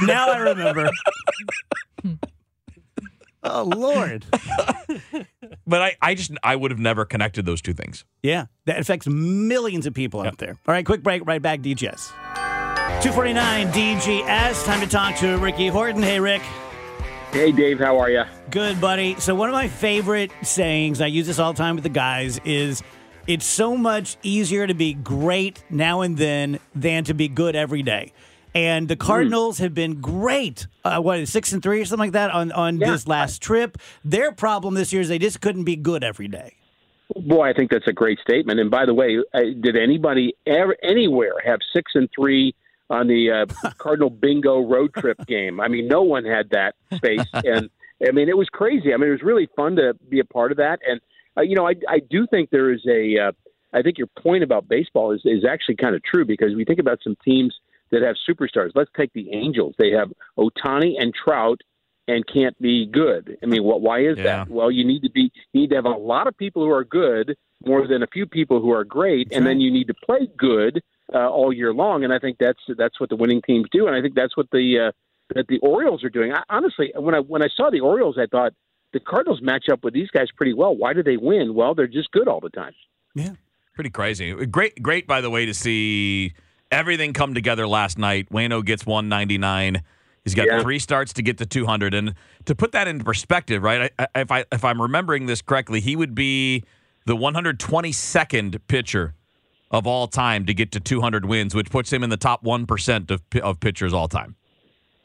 now 0.06 0.30
I 0.32 0.38
remember. 0.40 0.90
Oh, 3.46 3.64
Lord. 3.64 4.26
But 5.68 5.82
I, 5.82 5.96
I 6.02 6.14
just 6.16 6.32
I 6.44 6.56
would 6.56 6.72
have 6.72 6.80
never 6.80 7.06
connected 7.06 7.46
those 7.46 7.62
two 7.62 7.74
things. 7.74 8.06
Yeah, 8.22 8.46
that 8.66 8.80
affects 8.80 9.08
millions 9.08 9.88
of 9.88 9.94
people 9.94 10.22
out 10.22 10.38
there. 10.38 10.58
All 10.68 10.74
right, 10.74 10.86
quick 10.86 11.02
break, 11.02 11.26
right 11.26 11.42
back, 11.42 11.62
DGS. 11.62 12.12
249 13.02 13.68
DGS. 13.72 14.66
Time 14.66 14.80
to 14.82 14.88
talk 14.88 15.16
to 15.18 15.38
Ricky 15.38 15.68
Horton. 15.68 16.04
Hey, 16.04 16.20
Rick. 16.20 16.44
Hey, 17.32 17.52
Dave, 17.52 17.80
how 17.80 17.98
are 17.98 18.10
you? 18.10 18.24
Good, 18.52 18.80
buddy. 18.80 19.16
So, 19.20 19.34
one 19.36 19.50
of 19.50 19.54
my 19.54 19.68
favorite 19.68 20.32
sayings, 20.44 21.02
I 21.02 21.08
use 21.08 21.28
this 21.28 21.40
all 21.40 21.52
the 21.54 21.58
time 21.58 21.76
with 21.76 21.84
the 21.84 21.90
guys, 21.90 22.40
is 22.46 22.84
it's 23.28 23.46
so 23.46 23.76
much 23.76 24.18
easier 24.22 24.68
to 24.68 24.74
be 24.74 24.94
great 24.94 25.64
now 25.70 26.02
and 26.02 26.16
then 26.16 26.60
than 26.76 27.04
to 27.06 27.14
be 27.14 27.28
good 27.28 27.56
every 27.56 27.82
day. 27.82 28.14
And 28.56 28.88
the 28.88 28.96
Cardinals 28.96 29.58
have 29.58 29.74
been 29.74 30.00
great. 30.00 30.68
Uh, 30.86 31.02
what 31.02 31.28
six 31.28 31.52
and 31.52 31.62
three 31.62 31.82
or 31.82 31.86
something 31.86 32.08
like 32.08 32.14
that 32.14 32.32
on, 32.32 32.54
on 32.54 32.78
Yeah. 32.78 32.90
this 32.92 33.06
last 33.06 33.42
trip? 33.42 33.78
Their 34.06 34.32
problem 34.32 34.76
this 34.76 34.94
year 34.94 35.02
is 35.02 35.10
they 35.10 35.20
just 35.20 35.42
couldn't 35.42 35.66
be 35.66 35.76
good 35.76 36.06
every 36.06 36.30
day. 36.30 36.54
Boy, 37.16 37.50
I 37.50 37.54
think 37.54 37.70
that's 37.70 37.88
a 37.88 37.94
great 37.94 38.18
statement. 38.20 38.60
And 38.62 38.72
by 38.72 38.86
the 38.86 38.94
way, 38.94 39.18
uh, 39.34 39.40
did 39.60 39.76
anybody 39.76 40.36
ever 40.48 40.76
anywhere 40.82 41.34
have 41.46 41.60
six 41.74 41.92
and 41.96 42.10
three 42.18 42.56
on 42.90 43.08
the 43.08 43.30
uh, 43.64 43.70
Cardinal 43.78 44.10
Bingo 44.10 44.62
road 44.62 44.94
trip 44.94 45.18
game? 45.28 45.60
I 45.60 45.68
mean, 45.68 45.88
no 45.90 46.02
one 46.02 46.24
had 46.24 46.50
that 46.52 46.76
space, 46.96 47.26
and 47.34 47.70
I 48.08 48.12
mean, 48.12 48.30
it 48.30 48.38
was 48.38 48.48
crazy. 48.50 48.94
I 48.94 48.98
mean, 48.98 49.10
it 49.10 49.12
was 49.12 49.22
really 49.22 49.50
fun 49.56 49.76
to 49.76 49.94
be 50.10 50.20
a 50.20 50.26
part 50.26 50.52
of 50.52 50.58
that. 50.58 50.80
And 50.90 51.02
uh, 51.38 51.42
you 51.42 51.56
know, 51.56 51.68
I 51.68 51.74
I 51.90 52.00
do 52.00 52.26
think 52.28 52.52
there 52.52 52.72
is 52.72 52.82
a. 52.88 53.28
Uh, 53.28 53.32
I 53.74 53.82
think 53.82 53.98
your 53.98 54.08
point 54.08 54.44
about 54.44 54.70
baseball 54.70 55.12
is 55.12 55.22
is 55.26 55.44
actually 55.44 55.76
kind 55.76 55.94
of 55.96 56.04
true 56.04 56.24
because 56.26 56.56
we 56.56 56.64
think 56.64 56.80
about 56.80 57.00
some 57.04 57.18
teams 57.24 57.54
that 57.92 58.02
have 58.02 58.16
superstars. 58.28 58.72
Let's 58.76 58.92
take 58.98 59.14
the 59.14 59.32
Angels. 59.34 59.76
They 59.78 59.92
have 59.92 60.12
Ohtani 60.38 60.94
and 61.00 61.14
Trout 61.14 61.62
and 62.08 62.26
can't 62.28 62.60
be 62.62 62.86
good. 62.86 63.38
I 63.42 63.46
mean, 63.48 63.64
what? 63.64 63.82
Why 63.82 64.02
is 64.02 64.18
Yeah. 64.18 64.24
that? 64.24 64.50
Well, 64.50 64.70
you 64.72 64.86
need 64.86 65.02
to 65.04 65.10
be. 65.10 65.32
You 65.54 65.62
need 65.62 65.70
to 65.72 65.76
have 65.76 65.86
a 65.86 65.90
lot 65.90 66.28
of 66.28 66.38
people 66.38 66.64
who 66.64 66.72
are 66.72 66.84
good, 66.84 67.36
more 67.66 67.88
than 67.88 68.04
a 68.04 68.08
few 68.08 68.26
people 68.26 68.62
who 68.62 68.72
are 68.72 68.84
great, 68.84 69.30
and 69.32 69.46
then 69.46 69.60
you 69.60 69.72
need 69.72 69.88
to 69.88 69.94
play 70.06 70.28
good 70.38 70.82
uh, 71.14 71.30
all 71.30 71.52
year 71.52 71.74
long. 71.74 72.04
And 72.04 72.14
I 72.14 72.20
think 72.20 72.38
that's 72.40 72.60
that's 72.78 73.00
what 73.00 73.10
the 73.10 73.16
winning 73.16 73.42
teams 73.42 73.68
do, 73.72 73.88
and 73.88 73.96
I 73.96 74.02
think 74.02 74.14
that's 74.16 74.38
what 74.38 74.48
the 74.52 74.88
uh, 74.88 74.92
that 75.34 75.48
the 75.48 75.58
Orioles 75.60 76.04
are 76.04 76.10
doing. 76.10 76.32
I, 76.32 76.44
honestly, 76.50 76.92
when 76.96 77.16
I 77.16 77.20
when 77.20 77.42
I 77.42 77.48
saw 77.56 77.72
the 77.72 77.80
Orioles, 77.80 78.18
I 78.20 78.28
thought 78.28 78.54
the 78.94 79.00
Cardinals 79.00 79.42
match 79.42 79.68
up 79.72 79.84
with 79.84 79.94
these 79.96 80.10
guys 80.12 80.28
pretty 80.36 80.54
well. 80.54 80.76
Why 80.76 80.94
do 80.94 81.02
they 81.02 81.18
win? 81.18 81.56
Well, 81.56 81.74
they're 81.74 81.88
just 81.88 82.12
good 82.12 82.28
all 82.28 82.40
the 82.40 82.50
time. 82.52 82.74
Yeah, 83.16 83.32
pretty 83.74 83.90
crazy. 83.90 84.32
Great, 84.46 84.82
great. 84.84 85.08
By 85.08 85.22
the 85.22 85.30
way, 85.32 85.46
to 85.48 85.54
see 85.56 86.34
everything 86.72 87.14
come 87.14 87.34
together 87.34 87.68
last 87.68 87.98
night. 87.98 88.30
Waino 88.30 88.64
gets 88.64 88.86
199. 88.86 89.82
He's 90.24 90.34
got 90.36 90.48
Yeah. 90.48 90.62
three 90.62 90.80
starts 90.80 91.14
to 91.14 91.22
get 91.22 91.38
to 91.38 91.46
200. 91.46 91.94
And 91.94 92.16
to 92.46 92.56
put 92.56 92.72
that 92.72 92.88
into 92.88 93.04
perspective, 93.04 93.62
right? 93.64 93.92
I, 94.00 94.08
I, 94.16 94.22
if 94.22 94.32
I 94.32 94.46
if 94.52 94.66
I'm 94.66 94.82
remembering 94.82 95.26
this 95.28 95.42
correctly, 95.42 95.80
he 95.82 95.96
would 95.96 96.16
be 96.16 96.64
the 97.06 97.16
122nd 97.16 98.60
pitcher 98.68 99.14
of 99.72 99.86
all 99.88 100.08
time 100.08 100.46
to 100.46 100.54
get 100.54 100.72
to 100.72 100.80
200 100.80 101.26
wins, 101.26 101.54
which 101.54 101.70
puts 101.70 101.92
him 101.92 102.04
in 102.04 102.10
the 102.10 102.18
top 102.18 102.44
one 102.44 102.66
percent 102.66 103.12
of 103.12 103.22
of 103.42 103.60
pitchers 103.60 103.94
all 103.94 104.08
time. 104.08 104.36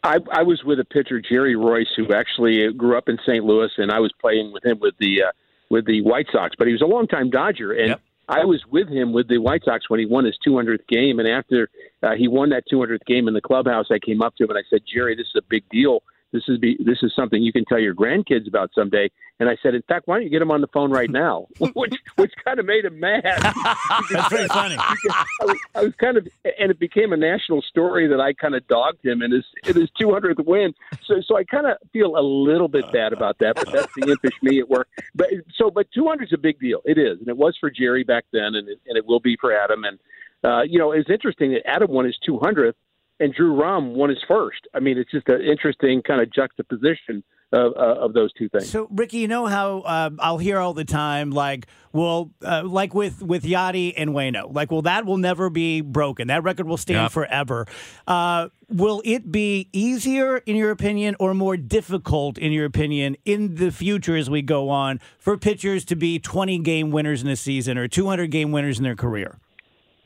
I, 0.03 0.16
I 0.33 0.42
was 0.42 0.62
with 0.64 0.81
a 0.81 0.85
pitcher, 0.85 1.20
Jerry 1.20 1.55
Reuss, 1.55 1.88
who 1.94 2.11
actually 2.14 2.73
grew 2.73 2.96
up 2.96 3.11
in 3.11 3.18
St. 3.27 3.44
Louis, 3.44 3.70
and 3.77 3.90
I 3.92 3.99
was 3.99 4.11
playing 4.18 4.51
with 4.51 4.64
him 4.64 4.79
with 4.81 4.94
the 4.99 5.25
uh, 5.25 5.33
with 5.68 5.85
the 5.87 6.01
White 6.01 6.27
Sox. 6.33 6.55
But 6.57 6.68
he 6.68 6.73
was 6.73 6.81
a 6.81 6.87
longtime 6.87 7.29
Dodger, 7.29 7.73
and 7.73 7.88
Yep. 7.88 8.01
I 8.31 8.45
was 8.45 8.62
with 8.71 8.88
him 8.88 9.12
with 9.12 9.29
the 9.29 9.38
White 9.38 9.64
Sox 9.64 9.90
when 9.90 9.99
he 9.99 10.07
won 10.07 10.25
his 10.25 10.38
200th 10.47 10.87
game. 10.88 11.19
And 11.19 11.29
after 11.29 11.69
uh, 12.03 12.12
he 12.16 12.29
won 12.29 12.51
that 12.51 12.62
200th 12.73 13.05
game 13.05 13.27
in 13.27 13.35
the 13.35 13.40
clubhouse, 13.40 13.87
I 13.90 13.99
came 13.99 14.23
up 14.23 14.37
to 14.37 14.45
him 14.45 14.51
and 14.51 14.59
I 14.59 14.62
said, 14.71 14.83
"Jerry, 14.87 15.16
this 15.16 15.27
is 15.27 15.37
a 15.37 15.43
big 15.51 15.69
deal. 15.69 16.03
This 16.33 16.45
is 16.49 16.59
be, 16.59 16.77
this 16.85 16.99
is 17.03 17.12
something 17.14 17.43
you 17.43 17.53
can 17.53 17.64
tell 17.64 17.79
your 17.79 17.95
grandkids 17.95 18.47
about 18.47 18.71
someday." 18.75 19.11
And 19.38 19.49
I 19.49 19.57
said, 19.62 19.75
"In 19.75 19.83
fact, 19.83 20.07
why 20.07 20.16
don't 20.16 20.25
you 20.25 20.31
get 20.31 20.43
him 20.43 20.51
on 20.51 20.61
the 20.61 20.66
phone 20.69 20.90
right 20.90 21.11
now?" 21.11 21.47
which 21.75 21.95
which 22.16 22.33
kind 22.45 22.59
of 22.59 22.66
made 22.66 22.85
him 22.85 23.01
mad. 23.01 23.23
That's 23.25 24.29
pretty 24.29 24.49
funny. 24.49 24.77
I 24.79 24.95
was, 25.40 25.57
I 25.75 25.83
was 25.83 25.95
kind 25.97 26.16
of, 26.16 26.29
and 26.59 26.71
it 26.71 26.79
became 26.79 27.12
a 27.12 27.16
national 27.16 27.62
story 27.62 28.07
that 28.09 28.21
I 28.21 28.33
kind 28.33 28.55
of 28.55 28.66
dogged 28.69 29.05
him 29.05 29.23
in 29.23 29.33
his 29.33 29.45
in 29.66 29.81
his 29.81 29.90
200th 30.01 30.45
win. 30.45 30.75
So, 31.05 31.21
so 31.25 31.37
I 31.37 31.45
kind 31.45 31.66
of 31.66 31.77
feel 31.93 32.16
a 32.16 32.23
little 32.23 32.69
bit 32.69 32.90
bad 32.93 33.12
about 33.12 33.38
that, 33.38 33.57
but 33.57 33.71
that's 33.73 33.93
the 33.97 34.11
impish 34.11 34.37
me 34.43 34.61
at 34.61 34.69
work. 34.69 34.88
But 35.14 35.29
so, 35.55 35.71
but 35.71 35.87
200 35.95 36.25
is 36.25 36.33
a 36.33 36.38
big 36.38 36.59
deal. 36.61 36.81
It 36.85 36.99
is, 36.99 37.19
and 37.19 37.29
it 37.29 37.37
was 37.37 37.57
for 37.59 37.71
Jerry 37.71 38.05
back 38.05 38.25
then, 38.33 38.55
and 38.55 38.69
it, 38.69 38.81
and 38.87 38.97
it 38.97 39.07
will 39.07 39.21
be 39.21 39.37
for 39.40 39.53
Adam. 39.53 39.85
And 39.85 39.99
uh, 40.45 40.62
you 40.62 40.79
know, 40.79 40.93
it's 40.93 41.11
interesting 41.11 41.53
that 41.53 41.66
Adam 41.66 41.90
won 41.90 42.05
his 42.05 42.19
200th 42.27 42.75
and 43.21 43.33
Drew 43.35 43.55
Rom 43.55 43.95
won 43.95 44.09
his 44.11 44.19
first. 44.27 44.67
I 44.75 44.81
mean, 44.81 44.99
it's 44.99 45.11
just 45.11 45.29
an 45.29 45.41
interesting 45.43 46.03
kind 46.03 46.21
of 46.21 46.33
juxtaposition 46.33 47.23
of, 47.53 47.73
uh, 47.77 48.01
of 48.01 48.13
those 48.13 48.33
two 48.33 48.49
things. 48.49 48.71
So, 48.71 48.87
Ricky, 48.91 49.19
you 49.19 49.29
know 49.29 49.47
how 49.47 49.81
uh, 49.81 50.11
I'll 50.21 50.39
hear 50.39 50.59
all 50.59 50.73
the 50.73 50.85
time, 50.85 51.31
like, 51.31 51.67
well, 51.93 52.31
uh, 52.45 52.63
like 52.65 52.95
with 52.95 53.23
with 53.23 53.43
Yadi 53.43 53.93
and 53.97 54.11
Waino, 54.11 54.55
like, 54.55 54.71
well, 54.71 54.83
that 54.83 55.05
will 55.05 55.17
never 55.17 55.51
be 55.51 55.81
broken. 55.81 56.29
That 56.29 56.45
record 56.45 56.67
will 56.69 56.77
stand 56.77 57.03
Yep. 57.03 57.11
forever. 57.13 57.67
Uh, 58.07 58.49
will 58.69 59.03
it 59.05 59.33
be 59.33 59.69
easier, 59.73 60.39
in 60.39 60.55
your 60.55 60.71
opinion, 60.71 61.17
or 61.19 61.35
more 61.35 61.57
difficult, 61.57 62.39
in 62.39 62.53
your 62.53 62.65
opinion, 62.67 63.17
in 63.25 63.57
the 63.57 63.73
future 63.73 64.17
as 64.17 64.31
we 64.31 64.43
go 64.43 64.69
on 64.71 65.01
for 65.19 65.37
pitchers 65.37 65.85
to 65.87 65.97
be 65.97 66.21
20 66.21 66.61
game 66.61 66.93
winners 66.93 67.21
in 67.23 67.29
a 67.29 67.37
season 67.37 67.77
or 67.77 67.89
200 67.89 68.31
game 68.31 68.53
winners 68.53 68.79
in 68.79 68.85
their 68.85 68.95
career? 68.97 69.39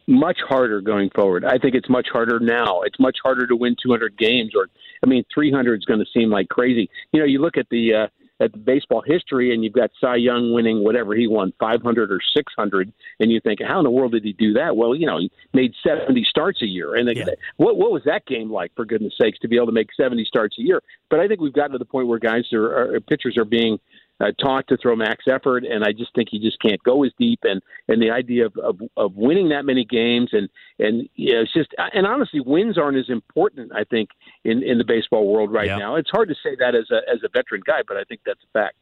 Much 0.06 0.38
harder 0.46 0.80
going 0.80 1.10
forward. 1.10 1.44
I 1.44 1.58
think 1.58 1.74
it's 1.74 1.88
much 1.88 2.08
harder 2.12 2.38
now. 2.40 2.82
It's 2.82 2.98
much 3.00 3.18
harder 3.22 3.46
to 3.46 3.56
win 3.56 3.76
200 3.82 4.16
games, 4.18 4.52
or 4.54 4.68
I 5.02 5.06
mean, 5.06 5.24
300 5.32 5.78
is 5.80 5.84
going 5.84 6.00
to 6.00 6.06
seem 6.12 6.30
like 6.30 6.48
crazy. 6.48 6.90
You 7.12 7.20
know, 7.20 7.26
you 7.26 7.40
look 7.40 7.56
at 7.56 7.68
the 7.70 7.94
uh, 7.94 8.06
at 8.40 8.50
the 8.52 8.58
baseball 8.58 9.00
history, 9.06 9.54
and 9.54 9.62
you've 9.62 9.72
got 9.72 9.90
Cy 10.00 10.16
Young 10.16 10.52
winning 10.52 10.82
whatever 10.82 11.14
he 11.14 11.28
won, 11.28 11.52
500 11.60 12.10
or 12.10 12.18
600, 12.36 12.92
and 13.20 13.30
you 13.30 13.40
think, 13.40 13.60
how 13.62 13.78
in 13.78 13.84
the 13.84 13.90
world 13.92 14.10
did 14.10 14.24
he 14.24 14.32
do 14.32 14.52
that? 14.54 14.76
Well, 14.76 14.92
you 14.94 15.06
know, 15.06 15.18
he 15.20 15.30
made 15.52 15.72
70 15.86 16.24
starts 16.28 16.60
a 16.60 16.66
year, 16.66 16.96
and 16.96 17.06
they, 17.08 17.14
Yeah. 17.14 17.26
what 17.56 17.76
what 17.76 17.92
was 17.92 18.02
that 18.06 18.26
game 18.26 18.50
like? 18.50 18.72
For 18.74 18.84
goodness 18.84 19.14
sakes, 19.20 19.38
to 19.40 19.48
be 19.48 19.56
able 19.56 19.66
to 19.66 19.72
make 19.72 19.88
70 19.96 20.24
starts 20.24 20.58
a 20.58 20.62
year. 20.62 20.82
But 21.10 21.20
I 21.20 21.28
think 21.28 21.40
we've 21.40 21.52
gotten 21.52 21.72
to 21.72 21.78
the 21.78 21.84
point 21.84 22.08
where 22.08 22.18
guys 22.18 22.52
are, 22.52 22.94
are 22.96 23.00
pitchers 23.00 23.36
are 23.36 23.44
being 23.44 23.78
uh, 24.20 24.30
taught 24.40 24.66
to 24.68 24.76
throw 24.76 24.94
max 24.96 25.24
effort, 25.28 25.64
and 25.64 25.84
I 25.84 25.92
just 25.92 26.14
think 26.14 26.28
you 26.32 26.40
just 26.40 26.60
can't 26.62 26.82
go 26.84 27.02
as 27.04 27.12
deep. 27.18 27.40
And 27.42 27.60
and 27.88 28.00
the 28.00 28.10
idea 28.10 28.46
of 28.46 28.56
of, 28.56 28.80
of 28.96 29.14
winning 29.16 29.48
that 29.50 29.64
many 29.64 29.84
games, 29.84 30.30
and 30.32 30.48
and 30.78 31.08
yeah, 31.16 31.36
it's 31.42 31.52
just 31.52 31.70
and 31.92 32.06
honestly, 32.06 32.40
wins 32.40 32.78
aren't 32.78 32.96
as 32.96 33.08
important. 33.08 33.72
I 33.74 33.84
think 33.84 34.10
in 34.44 34.62
in 34.62 34.78
the 34.78 34.84
baseball 34.84 35.26
world 35.26 35.52
right 35.52 35.66
Yeah. 35.66 35.78
now. 35.78 35.96
It's 35.96 36.10
hard 36.10 36.28
to 36.28 36.34
say 36.42 36.56
that 36.60 36.74
as 36.74 36.90
a 36.90 36.98
as 37.10 37.20
a 37.24 37.28
veteran 37.32 37.62
guy, 37.66 37.80
but 37.86 37.96
I 37.96 38.04
think 38.04 38.20
that's 38.24 38.40
a 38.44 38.58
fact. 38.58 38.76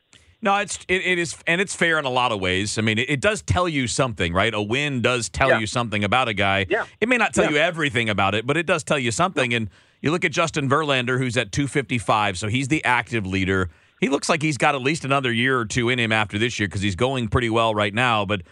No, 0.45 0.57
it's 0.57 0.79
it, 0.89 1.03
it 1.07 1.19
is, 1.19 1.37
and 1.47 1.61
it's 1.61 1.75
fair 1.75 1.99
in 2.01 2.05
a 2.05 2.11
lot 2.11 2.33
of 2.33 2.41
ways. 2.41 2.77
I 2.77 2.83
mean, 2.83 2.99
it, 2.99 3.09
it 3.09 3.21
does 3.21 3.43
tell 3.43 3.69
you 3.69 3.87
something, 3.87 4.33
right? 4.33 4.53
A 4.53 4.61
win 4.61 5.01
does 5.01 5.29
tell 5.29 5.51
Yeah. 5.51 5.61
you 5.61 5.67
something 5.69 6.03
about 6.03 6.27
a 6.29 6.35
guy. 6.35 6.67
Yeah. 6.69 6.85
It 7.01 7.09
may 7.09 7.17
not 7.17 7.33
tell 7.33 7.45
Yeah. 7.45 7.51
you 7.51 7.57
everything 7.59 8.11
about 8.11 8.35
it, 8.35 8.45
but 8.45 8.57
it 8.57 8.67
does 8.67 8.83
tell 8.83 8.99
you 8.99 9.13
something. 9.13 9.55
And 9.55 9.71
you 10.01 10.11
look 10.11 10.25
at 10.25 10.33
Justin 10.33 10.69
Verlander, 10.69 11.17
who's 11.17 11.37
at 11.37 11.53
255, 11.53 12.37
so 12.39 12.49
he's 12.49 12.67
the 12.67 12.85
active 12.85 13.25
leader. 13.25 13.71
He 14.03 14.09
looks 14.09 14.29
like 14.29 14.43
he's 14.43 14.59
got 14.59 14.75
at 14.75 14.83
least 14.83 15.05
another 15.05 15.33
year 15.33 15.57
or 15.57 15.65
two 15.65 15.89
in 15.89 16.01
him 16.01 16.11
after 16.11 16.37
this 16.37 16.59
year 16.59 16.67
because 16.67 16.83
he's 16.83 16.97
going 16.97 17.29
pretty 17.29 17.49
well 17.49 17.73
right 17.73 17.95
now. 17.95 18.25
But 18.25 18.43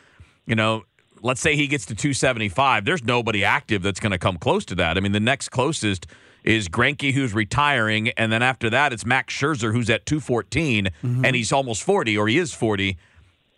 you 0.46 0.54
know, 0.54 0.84
let's 1.22 1.40
say 1.40 1.56
he 1.56 1.66
gets 1.66 1.86
to 1.86 1.96
275. 1.96 2.84
There's 2.84 3.02
nobody 3.02 3.44
active 3.44 3.82
that's 3.82 3.98
going 3.98 4.12
to 4.12 4.18
come 4.18 4.36
close 4.36 4.64
to 4.66 4.76
that. 4.76 4.96
I 4.96 5.00
mean, 5.00 5.10
the 5.10 5.18
next 5.18 5.48
closest 5.48 6.06
is 6.44 6.68
Greinke, 6.68 7.12
who's 7.12 7.34
retiring, 7.34 8.10
and 8.10 8.32
then 8.32 8.42
after 8.42 8.70
that, 8.70 8.92
it's 8.92 9.04
Max 9.04 9.34
Scherzer, 9.34 9.72
who's 9.72 9.90
at 9.90 10.06
214, 10.06 10.86
mm-hmm. 10.86 11.24
and 11.24 11.34
he's 11.34 11.50
almost 11.50 11.82
40, 11.82 12.16
or 12.16 12.28
he 12.28 12.38
is 12.38 12.54
40. 12.54 12.96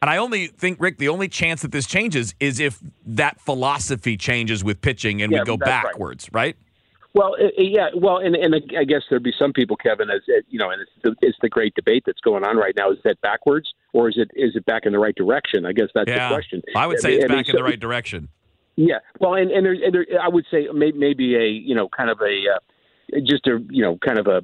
And 0.01 0.11
I 0.11 0.17
only 0.17 0.47
think, 0.47 0.81
Rick, 0.81 0.97
the 0.97 1.11
only 1.11 1.29
chance 1.29 1.61
that 1.61 1.73
this 1.73 1.87
changes 1.87 2.35
is 2.41 2.59
if 2.59 2.81
that 3.07 3.39
philosophy 3.39 4.17
changes 4.17 4.65
with 4.65 4.81
pitching 4.81 5.21
and 5.21 5.31
Yeah, 5.31 5.41
we 5.41 5.45
go 5.45 5.57
that's 5.59 5.71
right. 5.71 5.85
backwards, 5.85 6.29
right? 6.33 6.57
Well, 7.15 7.37
yeah, 7.59 7.89
well, 7.95 8.19
and 8.19 8.35
and 8.35 8.55
I 8.77 8.85
guess 8.85 9.03
there'd 9.11 9.23
be 9.23 9.35
some 9.39 9.53
people, 9.53 9.77
Kevin, 9.77 10.09
as 10.09 10.23
you 10.49 10.59
know, 10.59 10.71
and 10.71 10.81
it's 10.81 10.91
the, 11.03 11.15
it's 11.21 11.37
the 11.43 11.49
great 11.49 11.75
debate 11.75 12.05
that's 12.07 12.21
going 12.21 12.43
on 12.43 12.57
right 12.57 12.75
now. 12.75 12.91
Is 12.91 12.99
that 13.05 13.21
backwards 13.21 13.75
or 13.93 14.09
is 14.09 14.17
it 14.17 14.31
is 14.35 14.57
it 14.57 14.65
back 14.65 14.87
in 14.87 14.93
the 14.93 14.99
right 14.99 15.15
direction? 15.15 15.67
I 15.67 15.73
guess 15.73 15.89
that's 15.95 16.09
yeah. 16.09 16.29
the 16.29 16.35
question. 16.35 16.63
I 16.75 16.87
would 16.87 17.01
say 17.01 17.17
it's 17.17 17.25
I 17.27 17.29
mean, 17.29 17.39
back 17.39 17.49
in 17.49 17.53
so- 17.53 17.59
the 17.59 17.65
right 17.65 17.79
direction. 17.79 18.29
Yeah, 18.77 19.01
well, 19.21 19.35
and 19.35 19.51
and, 19.51 19.67
there, 19.67 19.73
and 19.75 19.95
there, 19.95 20.07
I 20.23 20.29
would 20.29 20.47
say 20.51 20.67
may, 20.73 20.93
maybe 20.93 21.37
a 21.37 21.47
you 21.47 21.75
know 21.75 21.91
kind 21.91 22.09
of 22.09 22.19
a 22.23 22.55
uh, 22.55 22.59
just 23.25 23.47
a 23.47 23.63
you 23.71 23.83
know 23.83 23.99
kind 23.99 24.19
of 24.19 24.27
a, 24.27 24.43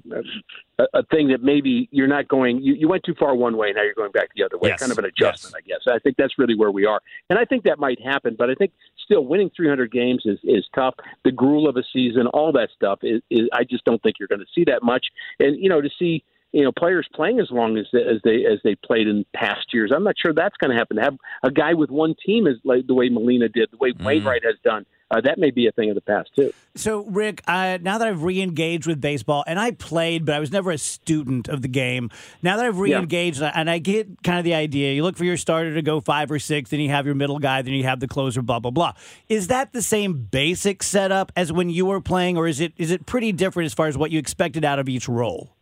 a 0.78 0.84
a 0.94 1.02
thing 1.04 1.28
that 1.28 1.42
maybe 1.42 1.88
you're 1.90 2.06
not 2.06 2.28
going 2.28 2.62
you, 2.62 2.74
you 2.74 2.88
went 2.88 3.02
too 3.04 3.14
far 3.18 3.34
one 3.34 3.56
way 3.56 3.72
now 3.74 3.82
you're 3.82 3.94
going 3.94 4.12
back 4.12 4.28
the 4.36 4.44
other 4.44 4.58
way. 4.58 4.70
Yes, 4.70 4.80
kind 4.80 4.92
of 4.92 4.98
an 4.98 5.04
adjustment 5.04 5.54
I 5.56 5.66
guess. 5.66 5.80
I 5.88 5.98
think 5.98 6.16
that's 6.16 6.38
really 6.38 6.54
where 6.54 6.70
we 6.70 6.86
are. 6.86 7.00
And 7.30 7.38
I 7.38 7.44
think 7.44 7.64
that 7.64 7.78
might 7.78 8.00
happen 8.00 8.36
but 8.38 8.50
I 8.50 8.54
think 8.54 8.72
still 9.02 9.24
winning 9.24 9.50
300 9.56 9.90
games 9.90 10.22
is 10.24 10.38
is 10.44 10.66
tough. 10.74 10.94
The 11.24 11.32
gruel 11.32 11.68
of 11.68 11.76
a 11.76 11.82
season 11.92 12.26
all 12.28 12.52
that 12.52 12.70
stuff 12.74 13.00
is, 13.02 13.22
is 13.30 13.48
I 13.52 13.64
just 13.64 13.84
don't 13.84 14.02
think 14.02 14.16
you're 14.18 14.28
going 14.28 14.40
to 14.40 14.46
see 14.54 14.64
that 14.64 14.82
much. 14.82 15.06
And 15.40 15.62
you 15.62 15.68
know 15.68 15.80
to 15.80 15.90
see 15.98 16.24
you 16.52 16.64
know 16.64 16.72
players 16.72 17.08
playing 17.14 17.40
as 17.40 17.50
long 17.50 17.76
as 17.76 17.86
as 17.94 18.20
they 18.24 18.44
as 18.46 18.58
they 18.64 18.74
played 18.74 19.08
in 19.08 19.24
past 19.34 19.72
years. 19.72 19.92
I'm 19.94 20.04
not 20.04 20.16
sure 20.18 20.32
that's 20.32 20.56
going 20.56 20.70
to 20.70 20.76
happen. 20.76 20.96
To 20.96 21.02
have 21.02 21.16
a 21.42 21.50
guy 21.50 21.74
with 21.74 21.90
one 21.90 22.14
team 22.24 22.46
is 22.46 22.56
like 22.64 22.86
the 22.86 22.94
way 22.94 23.08
Molina 23.08 23.48
did, 23.48 23.70
the 23.70 23.76
way 23.78 23.92
mm. 23.92 24.04
Wainwright 24.04 24.44
has 24.44 24.56
done. 24.64 24.86
Uh, 25.10 25.22
that 25.22 25.38
may 25.38 25.50
be 25.50 25.66
a 25.66 25.72
thing 25.72 25.88
of 25.88 25.94
the 25.94 26.02
past 26.02 26.30
too. 26.36 26.52
So, 26.74 27.04
Rick, 27.06 27.42
uh, 27.46 27.78
now 27.80 27.96
that 27.96 28.06
I've 28.06 28.22
re-engaged 28.22 28.86
with 28.86 29.00
baseball, 29.00 29.42
and 29.46 29.58
I 29.58 29.70
played, 29.70 30.26
but 30.26 30.34
I 30.34 30.38
was 30.38 30.52
never 30.52 30.70
a 30.70 30.78
student 30.78 31.48
of 31.48 31.62
the 31.62 31.68
game. 31.68 32.10
Now 32.42 32.56
that 32.58 32.66
I've 32.66 32.78
re-engaged, 32.78 33.40
and 33.40 33.70
I 33.70 33.78
get 33.78 34.22
kind 34.22 34.38
of 34.38 34.44
the 34.44 34.54
idea, 34.54 34.92
you 34.92 35.02
look 35.02 35.16
for 35.16 35.24
your 35.24 35.38
starter 35.38 35.74
to 35.74 35.82
go 35.82 36.00
five 36.00 36.30
or 36.30 36.38
six, 36.38 36.70
then 36.70 36.80
you 36.80 36.90
have 36.90 37.06
your 37.06 37.14
middle 37.14 37.38
guy, 37.38 37.62
then 37.62 37.72
you 37.72 37.84
have 37.84 38.00
the 38.00 38.08
closer, 38.08 38.42
blah 38.42 38.58
blah 38.58 38.70
blah. 38.70 38.92
Is 39.28 39.48
that 39.48 39.72
the 39.72 39.82
same 39.82 40.12
basic 40.30 40.82
setup 40.82 41.32
as 41.34 41.50
when 41.50 41.70
you 41.70 41.86
were 41.86 42.00
playing, 42.00 42.36
or 42.36 42.46
is 42.46 42.60
it 42.60 42.74
is 42.76 42.90
it 42.90 43.06
pretty 43.06 43.32
different 43.32 43.66
as 43.66 43.74
far 43.74 43.86
as 43.86 43.96
what 43.96 44.10
you 44.10 44.18
expected 44.18 44.64
out 44.64 44.78
of 44.78 44.88
each 44.88 45.08
role? 45.08 45.57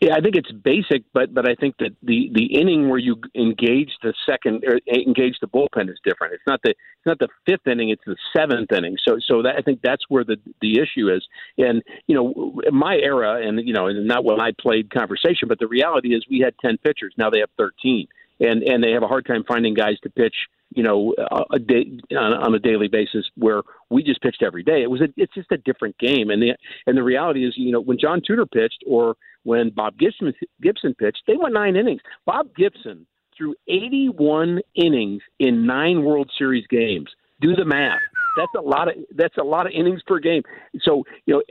Yeah, 0.00 0.14
I 0.14 0.22
think 0.22 0.34
it's 0.34 0.50
basic, 0.50 1.04
but 1.12 1.34
but 1.34 1.46
I 1.46 1.54
think 1.54 1.76
that 1.78 1.90
the 2.02 2.30
the 2.32 2.46
inning 2.58 2.88
where 2.88 2.98
you 2.98 3.20
engage 3.34 3.90
the 4.02 4.14
second 4.24 4.64
or 4.66 4.80
engage 4.88 5.36
the 5.42 5.46
bullpen 5.46 5.90
is 5.90 5.98
different. 6.02 6.32
It's 6.32 6.42
not 6.46 6.60
the 6.64 6.70
it's 6.70 7.04
not 7.04 7.18
the 7.18 7.28
fifth 7.44 7.66
inning; 7.66 7.90
it's 7.90 8.02
the 8.06 8.16
seventh 8.34 8.72
inning. 8.72 8.96
So 9.06 9.18
so 9.22 9.42
that 9.42 9.56
I 9.58 9.60
think 9.60 9.80
that's 9.82 10.02
where 10.08 10.24
the 10.24 10.38
the 10.62 10.78
issue 10.80 11.10
is. 11.10 11.22
And 11.58 11.82
you 12.06 12.14
know, 12.14 12.62
my 12.72 12.96
era, 12.96 13.46
and 13.46 13.60
you 13.66 13.74
know, 13.74 13.88
not 13.90 14.24
when 14.24 14.40
I 14.40 14.52
played 14.58 14.90
conversation, 14.90 15.48
but 15.48 15.58
the 15.58 15.68
reality 15.68 16.14
is 16.14 16.24
we 16.30 16.38
had 16.38 16.54
ten 16.64 16.78
pitchers. 16.78 17.12
Now 17.18 17.28
they 17.28 17.40
have 17.40 17.50
thirteen, 17.58 18.08
and 18.40 18.62
and 18.62 18.82
they 18.82 18.92
have 18.92 19.02
a 19.02 19.08
hard 19.08 19.26
time 19.26 19.44
finding 19.46 19.74
guys 19.74 19.98
to 20.04 20.08
pitch. 20.08 20.34
You 20.72 20.84
know, 20.84 21.14
a 21.52 21.58
day 21.58 21.98
on, 22.12 22.32
on 22.32 22.54
a 22.54 22.58
daily 22.60 22.86
basis 22.86 23.28
where 23.34 23.62
we 23.90 24.04
just 24.04 24.22
pitched 24.22 24.40
every 24.40 24.62
day. 24.62 24.82
It 24.82 24.90
was 24.90 25.00
a, 25.00 25.08
it's 25.16 25.34
just 25.34 25.50
a 25.50 25.56
different 25.56 25.98
game, 25.98 26.30
and 26.30 26.40
the 26.40 26.54
and 26.86 26.96
the 26.96 27.02
reality 27.02 27.44
is, 27.44 27.54
you 27.56 27.72
know, 27.72 27.80
when 27.80 27.98
John 27.98 28.22
Tudor 28.24 28.46
pitched 28.46 28.84
or 28.86 29.16
when 29.44 29.70
Bob 29.70 29.98
Gibson 29.98 30.32
Gibson 30.60 30.94
pitched, 30.94 31.22
they 31.26 31.36
went 31.36 31.54
nine 31.54 31.76
innings. 31.76 32.00
Bob 32.26 32.54
Gibson 32.56 33.06
threw 33.36 33.54
81 33.68 34.60
innings 34.74 35.22
in 35.38 35.66
nine 35.66 36.04
World 36.04 36.30
Series 36.36 36.66
games. 36.66 37.08
Do 37.40 37.56
the 37.56 37.64
math. 37.64 38.00
That's 38.36 38.52
a 38.56 38.60
lot 38.60 38.88
of 38.88 38.94
that's 39.16 39.36
a 39.38 39.42
lot 39.42 39.66
of 39.66 39.72
innings 39.72 40.02
per 40.06 40.18
game. 40.18 40.42
So 40.82 41.04
you 41.26 41.34
know 41.34 41.42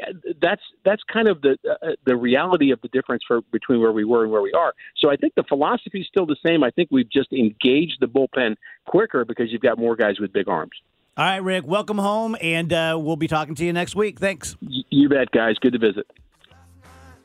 that's 0.41 0.62
that's 0.86 1.02
kind 1.12 1.28
of 1.28 1.41
the 1.41 1.58
uh, 1.69 1.89
the 2.06 2.15
reality 2.15 2.71
of 2.71 2.80
the 2.82 2.88
difference 2.89 3.23
for 3.28 3.41
between 3.52 3.82
where 3.82 3.91
we 3.91 4.06
were 4.06 4.23
and 4.23 4.32
where 4.32 4.41
we 4.41 4.54
are. 4.54 4.73
So 4.97 5.10
I 5.10 5.15
think 5.15 5.34
the 5.36 5.43
philosophy 5.43 6.02
is 6.02 6.08
still 6.08 6.25
the 6.25 6.38
same. 6.45 6.63
I 6.63 6.69
think 6.69 6.89
we've 6.91 7.10
just 7.10 7.34
engaged 7.34 7.97
the 7.99 8.08
bullpen 8.08 8.56
quicker 8.86 9.25
because 9.25 9.52
you've 9.52 9.62
got 9.62 9.78
more 9.78 9.95
guys 9.95 10.19
with 10.19 10.32
big 10.32 10.47
arms. 10.47 10.71
All 11.17 11.25
right, 11.25 11.43
Rick, 11.43 11.67
welcome 11.67 11.97
home, 11.97 12.38
and 12.39 12.71
uh, 12.71 12.97
we'll 12.97 13.17
be 13.17 13.28
talking 13.28 13.54
to 13.56 13.65
you 13.65 13.73
next 13.73 13.93
week. 13.93 14.19
Thanks. 14.19 14.56
You 14.62 15.10
bet, 15.10 15.32
guys. 15.32 15.56
Good 15.60 15.73
to 15.73 15.80
visit. 15.80 16.08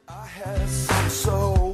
I 0.06 0.26
had 0.26 0.68
so 1.10 1.73